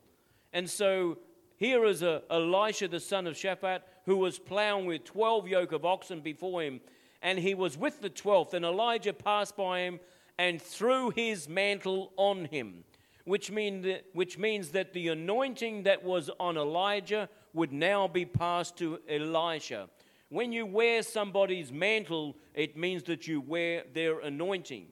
And 0.52 0.68
so 0.68 1.18
here 1.56 1.84
is 1.84 2.02
a, 2.02 2.22
Elisha 2.30 2.88
the 2.88 3.00
son 3.00 3.26
of 3.26 3.34
Shaphat 3.34 3.80
who 4.04 4.18
was 4.18 4.38
plowing 4.38 4.84
with 4.84 5.04
12 5.04 5.48
yoke 5.48 5.72
of 5.72 5.84
oxen 5.84 6.20
before 6.20 6.62
him, 6.62 6.80
and 7.22 7.38
he 7.38 7.54
was 7.54 7.78
with 7.78 8.02
the 8.02 8.10
12th. 8.10 8.52
And 8.52 8.64
Elijah 8.64 9.14
passed 9.14 9.56
by 9.56 9.80
him 9.80 10.00
and 10.38 10.60
threw 10.60 11.10
his 11.10 11.48
mantle 11.48 12.12
on 12.16 12.46
him, 12.46 12.84
which, 13.24 13.50
mean 13.50 13.80
that, 13.82 14.04
which 14.12 14.36
means 14.36 14.70
that 14.70 14.92
the 14.92 15.08
anointing 15.08 15.84
that 15.84 16.04
was 16.04 16.28
on 16.38 16.58
Elijah 16.58 17.28
would 17.52 17.72
now 17.72 18.08
be 18.08 18.24
passed 18.24 18.76
to 18.78 19.00
Elisha. 19.08 19.88
When 20.28 20.52
you 20.52 20.66
wear 20.66 21.02
somebody's 21.02 21.72
mantle, 21.72 22.36
it 22.54 22.76
means 22.76 23.02
that 23.04 23.26
you 23.26 23.40
wear 23.40 23.84
their 23.92 24.20
anointing. 24.20 24.86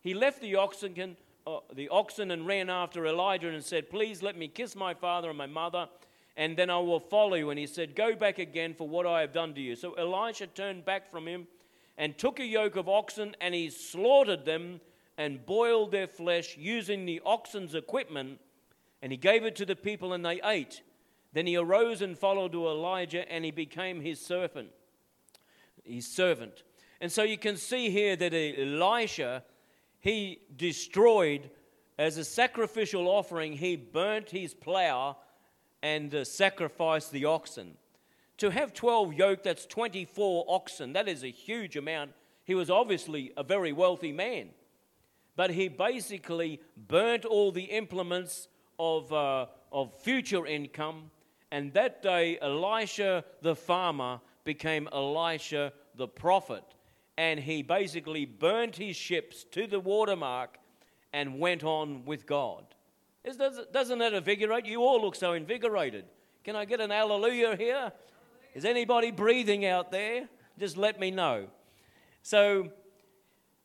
He 0.00 0.14
left 0.14 0.40
the 0.40 0.56
oxen, 0.56 1.16
uh, 1.46 1.58
the 1.74 1.88
oxen 1.88 2.30
and 2.30 2.46
ran 2.46 2.70
after 2.70 3.06
Elijah 3.06 3.48
and 3.48 3.64
said, 3.64 3.90
Please 3.90 4.22
let 4.22 4.36
me 4.36 4.48
kiss 4.48 4.76
my 4.76 4.94
father 4.94 5.30
and 5.30 5.38
my 5.38 5.46
mother 5.46 5.88
and 6.36 6.56
then 6.56 6.70
I 6.70 6.78
will 6.78 7.00
follow 7.00 7.34
you. 7.34 7.50
And 7.50 7.58
he 7.58 7.66
said, 7.66 7.94
Go 7.94 8.14
back 8.14 8.38
again 8.38 8.74
for 8.74 8.88
what 8.88 9.06
I 9.06 9.20
have 9.20 9.32
done 9.32 9.54
to 9.54 9.60
you. 9.60 9.76
So 9.76 9.94
Elisha 9.94 10.48
turned 10.48 10.84
back 10.84 11.10
from 11.10 11.26
him 11.26 11.46
and 11.96 12.18
took 12.18 12.40
a 12.40 12.44
yoke 12.44 12.76
of 12.76 12.88
oxen, 12.88 13.36
and 13.40 13.54
he 13.54 13.70
slaughtered 13.70 14.44
them 14.44 14.80
and 15.16 15.46
boiled 15.46 15.92
their 15.92 16.08
flesh 16.08 16.56
using 16.58 17.06
the 17.06 17.22
oxen's 17.24 17.74
equipment, 17.74 18.40
and 19.00 19.12
he 19.12 19.16
gave 19.16 19.44
it 19.44 19.54
to 19.56 19.64
the 19.64 19.76
people, 19.76 20.12
and 20.12 20.24
they 20.24 20.40
ate. 20.42 20.82
Then 21.34 21.46
he 21.46 21.56
arose 21.56 22.00
and 22.00 22.16
followed 22.18 22.52
to 22.52 22.66
Elijah, 22.66 23.30
and 23.30 23.44
he 23.44 23.50
became 23.50 24.00
his 24.00 24.20
servant. 24.20 24.70
His 25.82 26.06
servant. 26.06 26.62
And 27.00 27.12
so 27.12 27.22
you 27.22 27.36
can 27.36 27.58
see 27.58 27.90
here 27.90 28.16
that 28.16 28.32
Elisha, 28.32 29.44
he 30.00 30.40
destroyed 30.56 31.50
as 31.98 32.18
a 32.18 32.24
sacrificial 32.24 33.08
offering, 33.08 33.52
he 33.52 33.76
burnt 33.76 34.30
his 34.30 34.52
plow 34.52 35.16
and 35.82 36.14
uh, 36.14 36.24
sacrifice 36.24 37.08
the 37.08 37.24
oxen. 37.24 37.76
To 38.38 38.50
have 38.50 38.74
12 38.74 39.14
yoke, 39.14 39.42
that's 39.44 39.66
24 39.66 40.44
oxen. 40.48 40.92
That 40.92 41.08
is 41.08 41.22
a 41.22 41.30
huge 41.30 41.76
amount. 41.76 42.12
He 42.44 42.54
was 42.54 42.68
obviously 42.68 43.32
a 43.36 43.44
very 43.44 43.72
wealthy 43.72 44.10
man. 44.10 44.50
But 45.36 45.50
he 45.50 45.68
basically 45.68 46.60
burnt 46.76 47.24
all 47.24 47.52
the 47.52 47.64
implements 47.64 48.48
of, 48.78 49.12
uh, 49.12 49.46
of 49.70 49.94
future 50.00 50.46
income. 50.46 51.10
And 51.54 51.72
that 51.74 52.02
day, 52.02 52.36
Elisha 52.42 53.24
the 53.40 53.54
farmer 53.54 54.20
became 54.42 54.88
Elisha 54.92 55.72
the 55.94 56.08
prophet. 56.08 56.64
And 57.16 57.38
he 57.38 57.62
basically 57.62 58.24
burnt 58.24 58.74
his 58.74 58.96
ships 58.96 59.44
to 59.52 59.68
the 59.68 59.78
watermark 59.78 60.58
and 61.12 61.38
went 61.38 61.62
on 61.62 62.06
with 62.06 62.26
God. 62.26 62.64
Doesn't 63.24 63.98
that 63.98 64.14
invigorate? 64.14 64.66
You 64.66 64.80
all 64.80 65.00
look 65.00 65.14
so 65.14 65.34
invigorated. 65.34 66.06
Can 66.42 66.56
I 66.56 66.64
get 66.64 66.80
an 66.80 66.90
hallelujah 66.90 67.54
here? 67.54 67.92
Is 68.54 68.64
anybody 68.64 69.12
breathing 69.12 69.64
out 69.64 69.92
there? 69.92 70.28
Just 70.58 70.76
let 70.76 70.98
me 70.98 71.12
know. 71.12 71.46
So, 72.22 72.72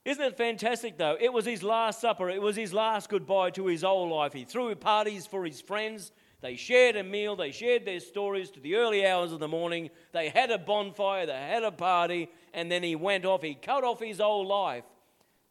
isn't 0.05 0.23
it 0.23 0.37
fantastic 0.37 0.95
though? 0.99 1.17
It 1.19 1.33
was 1.33 1.43
his 1.43 1.63
last 1.63 2.01
supper, 2.01 2.29
it 2.29 2.39
was 2.39 2.55
his 2.55 2.71
last 2.71 3.09
goodbye 3.09 3.49
to 3.51 3.65
his 3.65 3.83
old 3.83 4.11
life. 4.11 4.33
He 4.33 4.43
threw 4.43 4.75
parties 4.75 5.25
for 5.25 5.43
his 5.43 5.59
friends. 5.59 6.11
They 6.41 6.55
shared 6.55 6.95
a 6.95 7.03
meal, 7.03 7.35
they 7.35 7.51
shared 7.51 7.85
their 7.85 7.99
stories 7.99 8.49
to 8.51 8.59
the 8.59 8.75
early 8.75 9.05
hours 9.05 9.33
of 9.33 9.39
the 9.39 9.47
morning. 9.47 9.89
They 10.13 10.29
had 10.29 10.51
a 10.51 10.57
bonfire, 10.57 11.25
they 11.25 11.33
had 11.33 11.63
a 11.63 11.71
party, 11.71 12.29
and 12.53 12.71
then 12.71 12.81
he 12.81 12.95
went 12.95 13.25
off. 13.25 13.41
He 13.41 13.55
cut 13.55 13.83
off 13.83 13.99
his 13.99 14.21
old 14.21 14.47
life 14.47 14.85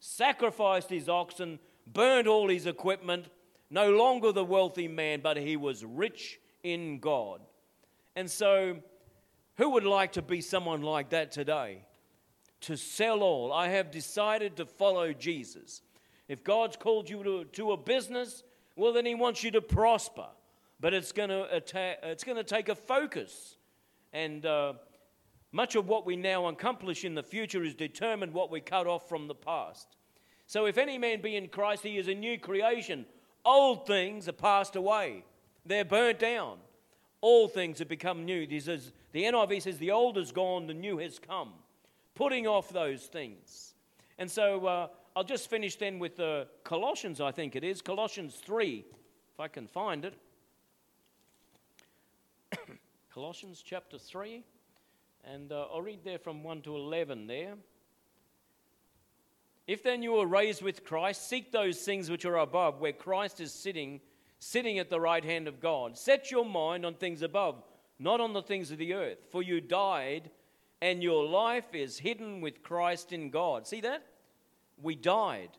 sacrificed 0.01 0.91
his 0.91 1.09
oxen, 1.09 1.59
burned 1.87 2.29
all 2.29 2.49
his 2.49 2.67
equipment, 2.67 3.27
no 3.71 3.91
longer 3.91 4.33
the 4.33 4.45
wealthy 4.45 4.89
man, 4.89 5.21
but 5.21 5.37
he 5.37 5.57
was 5.57 5.85
rich 5.85 6.39
in 6.63 6.99
God. 7.01 7.41
And 8.17 8.31
so, 8.31 8.79
who 9.57 9.71
would 9.71 9.85
like 9.85 10.13
to 10.13 10.23
be 10.23 10.41
someone 10.41 10.83
like 10.83 11.11
that 11.11 11.31
today? 11.33 11.83
To 12.63 12.77
sell 12.77 13.23
all. 13.23 13.53
I 13.53 13.69
have 13.69 13.91
decided 13.91 14.57
to 14.57 14.67
follow 14.67 15.13
Jesus. 15.13 15.83
If 16.29 16.45
God's 16.45 16.77
called 16.77 17.09
you 17.09 17.23
to, 17.23 17.45
to 17.45 17.73
a 17.73 17.77
business, 17.77 18.43
well, 18.77 18.93
then 18.93 19.07
He 19.07 19.15
wants 19.15 19.43
you 19.43 19.51
to 19.53 19.61
prosper. 19.61 20.27
But 20.81 20.95
it's 20.95 21.13
going 21.13 21.31
to, 21.31 21.47
it's 21.51 22.25
going 22.25 22.37
to 22.37 22.45
take 22.45 22.69
a 22.69 22.75
focus. 22.75 23.57
And 24.13 24.47
uh, 24.47 24.75
much 25.53 25.75
of 25.75 25.89
what 25.89 26.07
we 26.07 26.17
now 26.17 26.47
accomplish 26.47 27.05
in 27.05 27.15
the 27.15 27.23
future 27.23 27.63
is 27.65 27.75
determined 27.75 28.33
what 28.33 28.51
we 28.51 28.61
cut 28.61 28.87
off 28.87 29.09
from 29.09 29.29
the 29.29 29.35
past. 29.35 29.97
So 30.47 30.67
if 30.67 30.79
any 30.79 30.99
man 30.99 31.21
be 31.21 31.37
in 31.37 31.49
Christ, 31.49 31.83
he 31.83 31.99
is 31.99 32.09
a 32.09 32.15
new 32.15 32.39
creation. 32.39 33.07
Old 33.45 33.87
things 33.87 34.29
are 34.29 34.33
passed 34.33 34.77
away, 34.77 35.25
they're 35.65 35.85
burnt 35.85 36.19
down. 36.19 36.59
All 37.21 37.49
things 37.49 37.81
have 37.81 37.89
become 37.89 38.25
new. 38.25 38.61
Says, 38.61 38.93
the 39.11 39.25
NIV 39.25 39.63
says, 39.63 39.79
the 39.79 39.91
old 39.91 40.17
is 40.19 40.31
gone, 40.31 40.69
the 40.69 40.75
new 40.75 40.99
has 40.99 41.19
come. 41.19 41.51
Putting 42.15 42.47
off 42.47 42.71
those 42.71 43.07
things. 43.07 43.75
And 44.19 44.31
so 44.31 44.67
uh, 44.67 44.87
I'll 45.17 45.25
just 45.25 45.51
finish 45.51 45.75
then 45.75 45.99
with 45.99 46.21
uh, 46.21 46.45
Colossians, 46.63 47.21
I 47.21 47.33
think 47.33 47.57
it 47.57 47.65
is. 47.65 47.83
Colossians 47.83 48.37
3, 48.37 48.85
if 49.33 49.41
I 49.41 49.49
can 49.49 49.67
find 49.67 50.05
it. 50.05 50.15
Colossians 53.13 53.63
chapter 53.65 53.99
3. 53.99 54.45
And 55.25 55.51
uh, 55.51 55.67
I'll 55.73 55.83
read 55.83 56.05
there 56.05 56.19
from 56.19 56.43
1 56.43 56.63
to 56.63 56.77
11 56.77 57.27
there. 57.27 57.55
If 59.67 59.83
then 59.83 60.03
you 60.03 60.13
were 60.13 60.27
raised 60.27 60.63
with 60.63 60.85
Christ, 60.85 61.29
seek 61.29 61.53
those 61.53 61.81
things 61.81 62.11
which 62.11 62.25
are 62.25 62.39
above, 62.39 62.81
where 62.81 62.93
Christ 62.93 63.41
is 63.41 63.53
sitting, 63.53 64.01
sitting 64.39 64.79
at 64.79 64.89
the 64.89 65.01
right 65.01 65.25
hand 65.25 65.47
of 65.49 65.61
God. 65.61 65.99
Set 65.99 66.31
your 66.31 66.45
mind 66.45 66.87
on 66.87 66.95
things 66.95 67.23
above, 67.23 67.63
not 67.99 68.21
on 68.21 68.33
the 68.33 68.43
things 68.43 68.71
of 68.71 68.79
the 68.79 68.95
earth. 68.95 69.19
For 69.31 69.43
you 69.43 69.61
died, 69.61 70.31
and 70.81 71.03
your 71.03 71.27
life 71.27 71.75
is 71.75 71.99
hidden 71.99 72.41
with 72.41 72.63
Christ 72.63 73.13
in 73.13 73.31
God. 73.31 73.67
See 73.67 73.83
that? 73.83 74.07
We 74.81 74.95
died. 74.95 75.51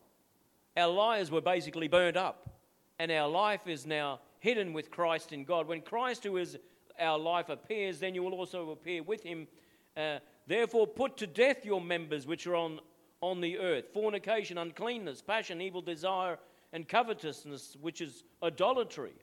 Our 0.75 0.91
lives 0.91 1.29
were 1.29 1.41
basically 1.41 1.87
burned 1.87 2.17
up, 2.17 2.57
and 2.97 3.11
our 3.11 3.27
life 3.27 3.67
is 3.67 3.85
now 3.85 4.21
hidden 4.39 4.73
with 4.73 4.89
Christ 4.89 5.33
in 5.33 5.43
God. 5.43 5.67
When 5.67 5.81
Christ, 5.81 6.23
who 6.23 6.37
is 6.37 6.57
our 6.99 7.17
life, 7.17 7.49
appears, 7.49 7.99
then 7.99 8.15
you 8.15 8.23
will 8.23 8.33
also 8.33 8.71
appear 8.71 9.03
with 9.03 9.23
him. 9.23 9.47
Uh, 9.95 10.19
Therefore, 10.49 10.87
put 10.87 11.15
to 11.17 11.27
death 11.27 11.63
your 11.63 11.79
members 11.79 12.25
which 12.25 12.47
are 12.47 12.55
on 12.55 12.79
on 13.21 13.41
the 13.41 13.57
earth 13.59 13.85
fornication, 13.93 14.57
uncleanness, 14.57 15.21
passion, 15.21 15.61
evil 15.61 15.81
desire, 15.81 16.37
and 16.73 16.87
covetousness, 16.87 17.77
which 17.81 18.01
is 18.01 18.23
idolatry. 18.43 19.13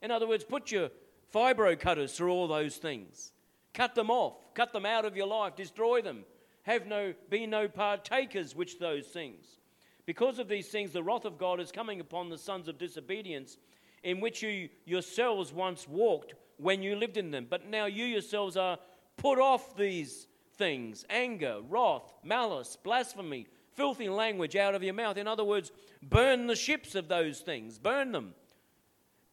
In 0.00 0.10
other 0.10 0.26
words, 0.26 0.44
put 0.44 0.72
your 0.72 0.90
fibro 1.32 1.78
cutters 1.78 2.14
through 2.14 2.32
all 2.32 2.48
those 2.48 2.76
things. 2.76 3.32
Cut 3.74 3.94
them 3.94 4.10
off, 4.10 4.34
cut 4.54 4.72
them 4.72 4.86
out 4.86 5.04
of 5.04 5.16
your 5.16 5.26
life, 5.26 5.54
destroy 5.56 6.02
them. 6.02 6.24
Have 6.64 6.86
no, 6.86 7.14
be 7.30 7.46
no 7.46 7.68
partakers 7.68 8.54
which 8.54 8.78
those 8.78 9.06
things. 9.06 9.58
Because 10.04 10.38
of 10.38 10.48
these 10.48 10.68
things, 10.68 10.92
the 10.92 11.02
wrath 11.02 11.24
of 11.24 11.38
God 11.38 11.60
is 11.60 11.72
coming 11.72 12.00
upon 12.00 12.28
the 12.28 12.38
sons 12.38 12.68
of 12.68 12.78
disobedience, 12.78 13.56
in 14.02 14.20
which 14.20 14.42
you 14.42 14.68
yourselves 14.84 15.52
once 15.52 15.86
walked 15.88 16.34
when 16.62 16.82
you 16.82 16.96
lived 16.96 17.16
in 17.16 17.30
them. 17.30 17.46
But 17.48 17.66
now 17.66 17.86
you 17.86 18.04
yourselves 18.04 18.56
are 18.56 18.78
put 19.16 19.38
off 19.38 19.76
these 19.76 20.26
things 20.56 21.04
anger, 21.10 21.60
wrath, 21.68 22.12
malice, 22.22 22.76
blasphemy, 22.82 23.46
filthy 23.74 24.08
language 24.08 24.56
out 24.56 24.74
of 24.74 24.82
your 24.82 24.94
mouth. 24.94 25.16
In 25.16 25.26
other 25.26 25.44
words, 25.44 25.72
burn 26.02 26.46
the 26.46 26.56
ships 26.56 26.94
of 26.94 27.08
those 27.08 27.40
things, 27.40 27.78
burn 27.78 28.12
them. 28.12 28.34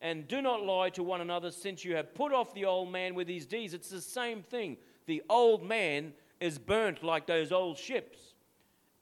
And 0.01 0.27
do 0.27 0.41
not 0.41 0.63
lie 0.63 0.89
to 0.91 1.03
one 1.03 1.19
another, 1.19 1.51
since 1.51 1.83
you 1.83 1.95
have 1.95 2.15
put 2.15 2.31
off 2.31 2.53
the 2.53 2.63
old 2.65 2.89
man 2.89 3.15
with 3.15 3.27
his 3.27 3.45
deeds. 3.45 3.73
It's 3.73 3.89
the 3.89 3.99
same 3.99 4.41
thing. 4.43 4.77
The 5.07 5.21
old 5.29 5.61
man 5.61 6.13
is 6.39 6.57
burnt 6.57 7.03
like 7.03 7.27
those 7.27 7.51
old 7.51 7.77
ships. 7.77 8.17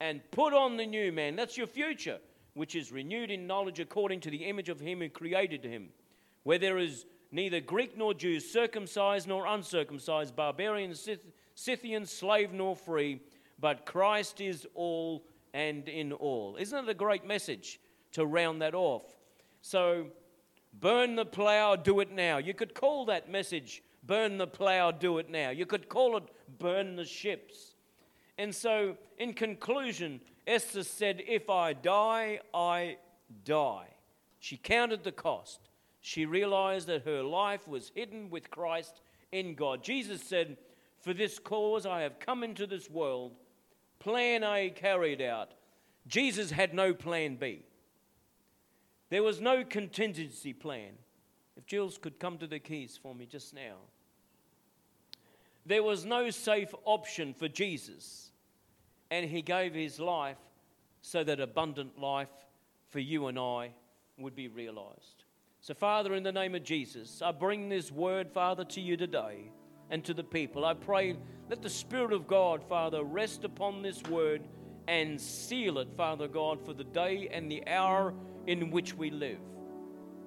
And 0.00 0.20
put 0.32 0.52
on 0.52 0.76
the 0.76 0.86
new 0.86 1.12
man. 1.12 1.36
That's 1.36 1.56
your 1.56 1.68
future, 1.68 2.18
which 2.54 2.74
is 2.74 2.90
renewed 2.90 3.30
in 3.30 3.46
knowledge 3.46 3.78
according 3.78 4.20
to 4.20 4.30
the 4.30 4.44
image 4.44 4.68
of 4.68 4.80
him 4.80 4.98
who 4.98 5.08
created 5.08 5.64
him. 5.64 5.90
Where 6.42 6.58
there 6.58 6.78
is 6.78 7.06
neither 7.30 7.60
Greek 7.60 7.96
nor 7.96 8.14
Jew, 8.14 8.40
circumcised 8.40 9.28
nor 9.28 9.46
uncircumcised, 9.46 10.34
barbarian, 10.34 10.92
Scyth- 10.92 11.32
Scythian, 11.54 12.06
slave 12.06 12.52
nor 12.52 12.76
free, 12.76 13.20
but 13.60 13.84
Christ 13.84 14.40
is 14.40 14.66
all 14.74 15.24
and 15.52 15.88
in 15.88 16.12
all. 16.12 16.56
Isn't 16.58 16.84
it 16.84 16.90
a 16.90 16.94
great 16.94 17.26
message 17.26 17.80
to 18.12 18.24
round 18.24 18.62
that 18.62 18.74
off? 18.74 19.02
So, 19.60 20.06
burn 20.80 21.16
the 21.16 21.26
plow, 21.26 21.76
do 21.76 22.00
it 22.00 22.12
now. 22.12 22.38
You 22.38 22.54
could 22.54 22.74
call 22.74 23.06
that 23.06 23.30
message, 23.30 23.82
burn 24.04 24.38
the 24.38 24.46
plow, 24.46 24.90
do 24.90 25.18
it 25.18 25.30
now. 25.30 25.50
You 25.50 25.66
could 25.66 25.88
call 25.88 26.16
it, 26.16 26.24
burn 26.58 26.96
the 26.96 27.04
ships. 27.04 27.74
And 28.38 28.54
so, 28.54 28.96
in 29.18 29.34
conclusion, 29.34 30.20
Esther 30.46 30.84
said, 30.84 31.22
If 31.26 31.50
I 31.50 31.72
die, 31.72 32.40
I 32.54 32.98
die. 33.44 33.88
She 34.38 34.56
counted 34.56 35.02
the 35.02 35.12
cost. 35.12 35.67
She 36.08 36.24
realized 36.24 36.86
that 36.86 37.04
her 37.04 37.22
life 37.22 37.68
was 37.68 37.92
hidden 37.94 38.30
with 38.30 38.50
Christ 38.50 39.02
in 39.30 39.54
God. 39.54 39.84
Jesus 39.84 40.22
said, 40.22 40.56
for 41.02 41.12
this 41.12 41.38
cause 41.38 41.84
I 41.84 42.00
have 42.00 42.18
come 42.18 42.42
into 42.42 42.66
this 42.66 42.88
world. 42.88 43.32
Plan 43.98 44.42
A 44.42 44.70
carried 44.70 45.20
out. 45.20 45.50
Jesus 46.06 46.50
had 46.50 46.72
no 46.72 46.94
plan 46.94 47.36
B. 47.36 47.60
There 49.10 49.22
was 49.22 49.42
no 49.42 49.62
contingency 49.62 50.54
plan. 50.54 50.92
If 51.58 51.66
Jules 51.66 51.98
could 51.98 52.18
come 52.18 52.38
to 52.38 52.46
the 52.46 52.58
keys 52.58 52.98
for 53.02 53.14
me 53.14 53.26
just 53.26 53.52
now. 53.52 53.76
There 55.66 55.82
was 55.82 56.06
no 56.06 56.30
safe 56.30 56.74
option 56.86 57.34
for 57.34 57.48
Jesus, 57.48 58.30
and 59.10 59.28
he 59.28 59.42
gave 59.42 59.74
his 59.74 60.00
life 60.00 60.38
so 61.02 61.22
that 61.22 61.38
abundant 61.38 61.98
life 61.98 62.32
for 62.88 62.98
you 62.98 63.26
and 63.26 63.38
I 63.38 63.72
would 64.16 64.34
be 64.34 64.48
realized. 64.48 65.17
So, 65.68 65.74
Father, 65.74 66.14
in 66.14 66.22
the 66.22 66.32
name 66.32 66.54
of 66.54 66.64
Jesus, 66.64 67.20
I 67.20 67.30
bring 67.30 67.68
this 67.68 67.92
word, 67.92 68.32
Father, 68.32 68.64
to 68.64 68.80
you 68.80 68.96
today 68.96 69.52
and 69.90 70.02
to 70.06 70.14
the 70.14 70.24
people. 70.24 70.64
I 70.64 70.72
pray, 70.72 71.18
let 71.50 71.60
the 71.60 71.68
Spirit 71.68 72.14
of 72.14 72.26
God, 72.26 72.64
Father, 72.66 73.04
rest 73.04 73.44
upon 73.44 73.82
this 73.82 74.02
word 74.04 74.48
and 74.86 75.20
seal 75.20 75.76
it, 75.76 75.88
Father 75.94 76.26
God, 76.26 76.64
for 76.64 76.72
the 76.72 76.84
day 76.84 77.28
and 77.30 77.52
the 77.52 77.68
hour 77.68 78.14
in 78.46 78.70
which 78.70 78.94
we 78.94 79.10
live. 79.10 79.40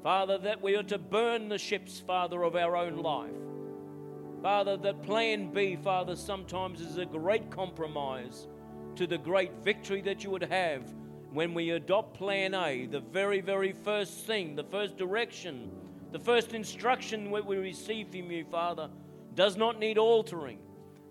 Father, 0.04 0.38
that 0.38 0.62
we 0.62 0.76
are 0.76 0.84
to 0.84 1.00
burn 1.00 1.50
the 1.50 1.58
ships, 1.58 2.04
Father, 2.06 2.44
of 2.44 2.56
our 2.56 2.76
own 2.76 2.98
life. 2.98 3.32
Father, 4.44 4.78
that 4.78 5.02
plan 5.02 5.52
B, 5.52 5.76
Father, 5.76 6.16
sometimes 6.16 6.82
is 6.82 7.00
a 7.00 7.06
great 7.08 7.50
compromise 7.50 8.48
to 8.96 9.08
the 9.08 9.18
great 9.18 9.54
victory 9.64 10.02
that 10.02 10.24
you 10.24 10.30
would 10.30 10.44
have 10.44 10.84
when 11.32 11.54
we 11.54 11.72
adopt 11.72 12.18
plan 12.18 12.54
A, 12.54 12.86
the 12.86 13.00
very, 13.00 13.42
very 13.42 13.72
first 13.72 14.26
thing, 14.26 14.56
the 14.56 14.64
first 14.64 14.98
direction, 14.98 15.72
the 16.12 16.20
first 16.20 16.54
instruction 16.54 17.32
that 17.32 17.46
we 17.46 17.58
receive 17.58 18.10
from 18.10 18.32
you, 18.32 18.44
Father 18.46 18.90
does 19.34 19.56
not 19.56 19.80
need 19.80 19.98
altering, 19.98 20.60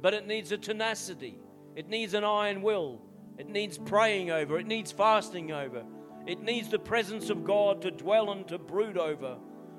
but 0.03 0.13
it 0.13 0.27
needs 0.27 0.53
a 0.53 0.59
tenacity. 0.59 1.39
It 1.75 1.89
needs 1.89 2.13
an 2.15 2.25
iron 2.25 2.61
will. 2.61 3.01
It 3.39 3.49
needs 3.49 3.79
praying 3.79 4.31
over. 4.31 4.59
It 4.59 4.67
needs 4.67 4.93
fasting 4.93 5.53
over. 5.53 5.85
It 6.27 6.43
needs 6.43 6.69
the 6.69 6.79
presence 6.79 7.31
of 7.31 7.45
God 7.45 7.81
to 7.83 7.91
dwell 7.91 8.31
and 8.33 8.47
to 8.49 8.59
brood 8.59 8.99
over. 8.99 9.39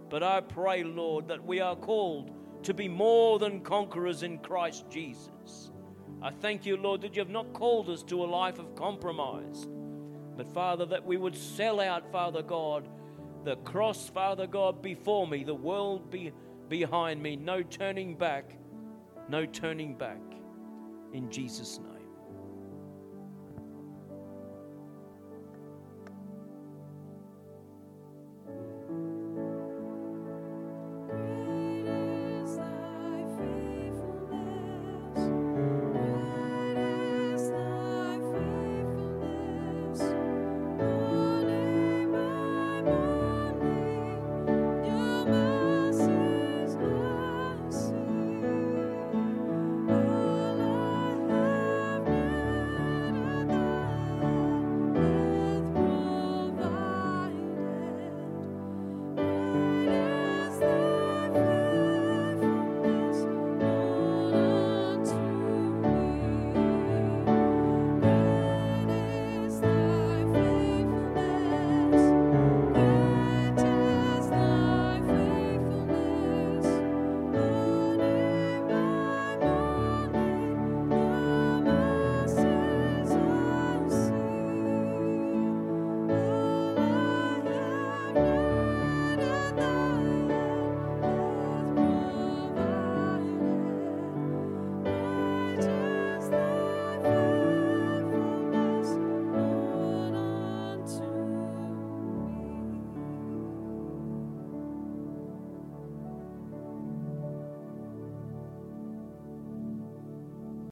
But 0.09 0.23
I 0.23 0.41
pray, 0.41 0.83
Lord, 0.83 1.27
that 1.27 1.45
we 1.45 1.59
are 1.59 1.75
called 1.75 2.31
to 2.63 2.73
be 2.73 2.87
more 2.87 3.37
than 3.37 3.61
conquerors 3.61 4.23
in 4.23 4.39
Christ 4.39 4.85
Jesus. 4.89 5.71
I 6.21 6.31
thank 6.31 6.65
you, 6.65 6.77
Lord, 6.77 7.01
that 7.01 7.15
you 7.15 7.21
have 7.21 7.29
not 7.29 7.53
called 7.53 7.89
us 7.89 8.03
to 8.03 8.23
a 8.23 8.25
life 8.25 8.59
of 8.59 8.75
compromise, 8.75 9.67
but 10.37 10.51
Father, 10.53 10.85
that 10.87 11.05
we 11.05 11.17
would 11.17 11.35
sell 11.35 11.79
out, 11.79 12.11
Father 12.11 12.41
God, 12.41 12.87
the 13.43 13.55
cross, 13.57 14.09
Father 14.09 14.47
God, 14.47 14.81
before 14.81 15.27
me, 15.27 15.43
the 15.43 15.53
world 15.53 16.11
be 16.11 16.31
behind 16.69 17.21
me. 17.21 17.35
No 17.35 17.63
turning 17.63 18.15
back. 18.15 18.55
No 19.27 19.45
turning 19.45 19.95
back. 19.95 20.21
In 21.13 21.29
Jesus' 21.29 21.79
name. 21.79 21.90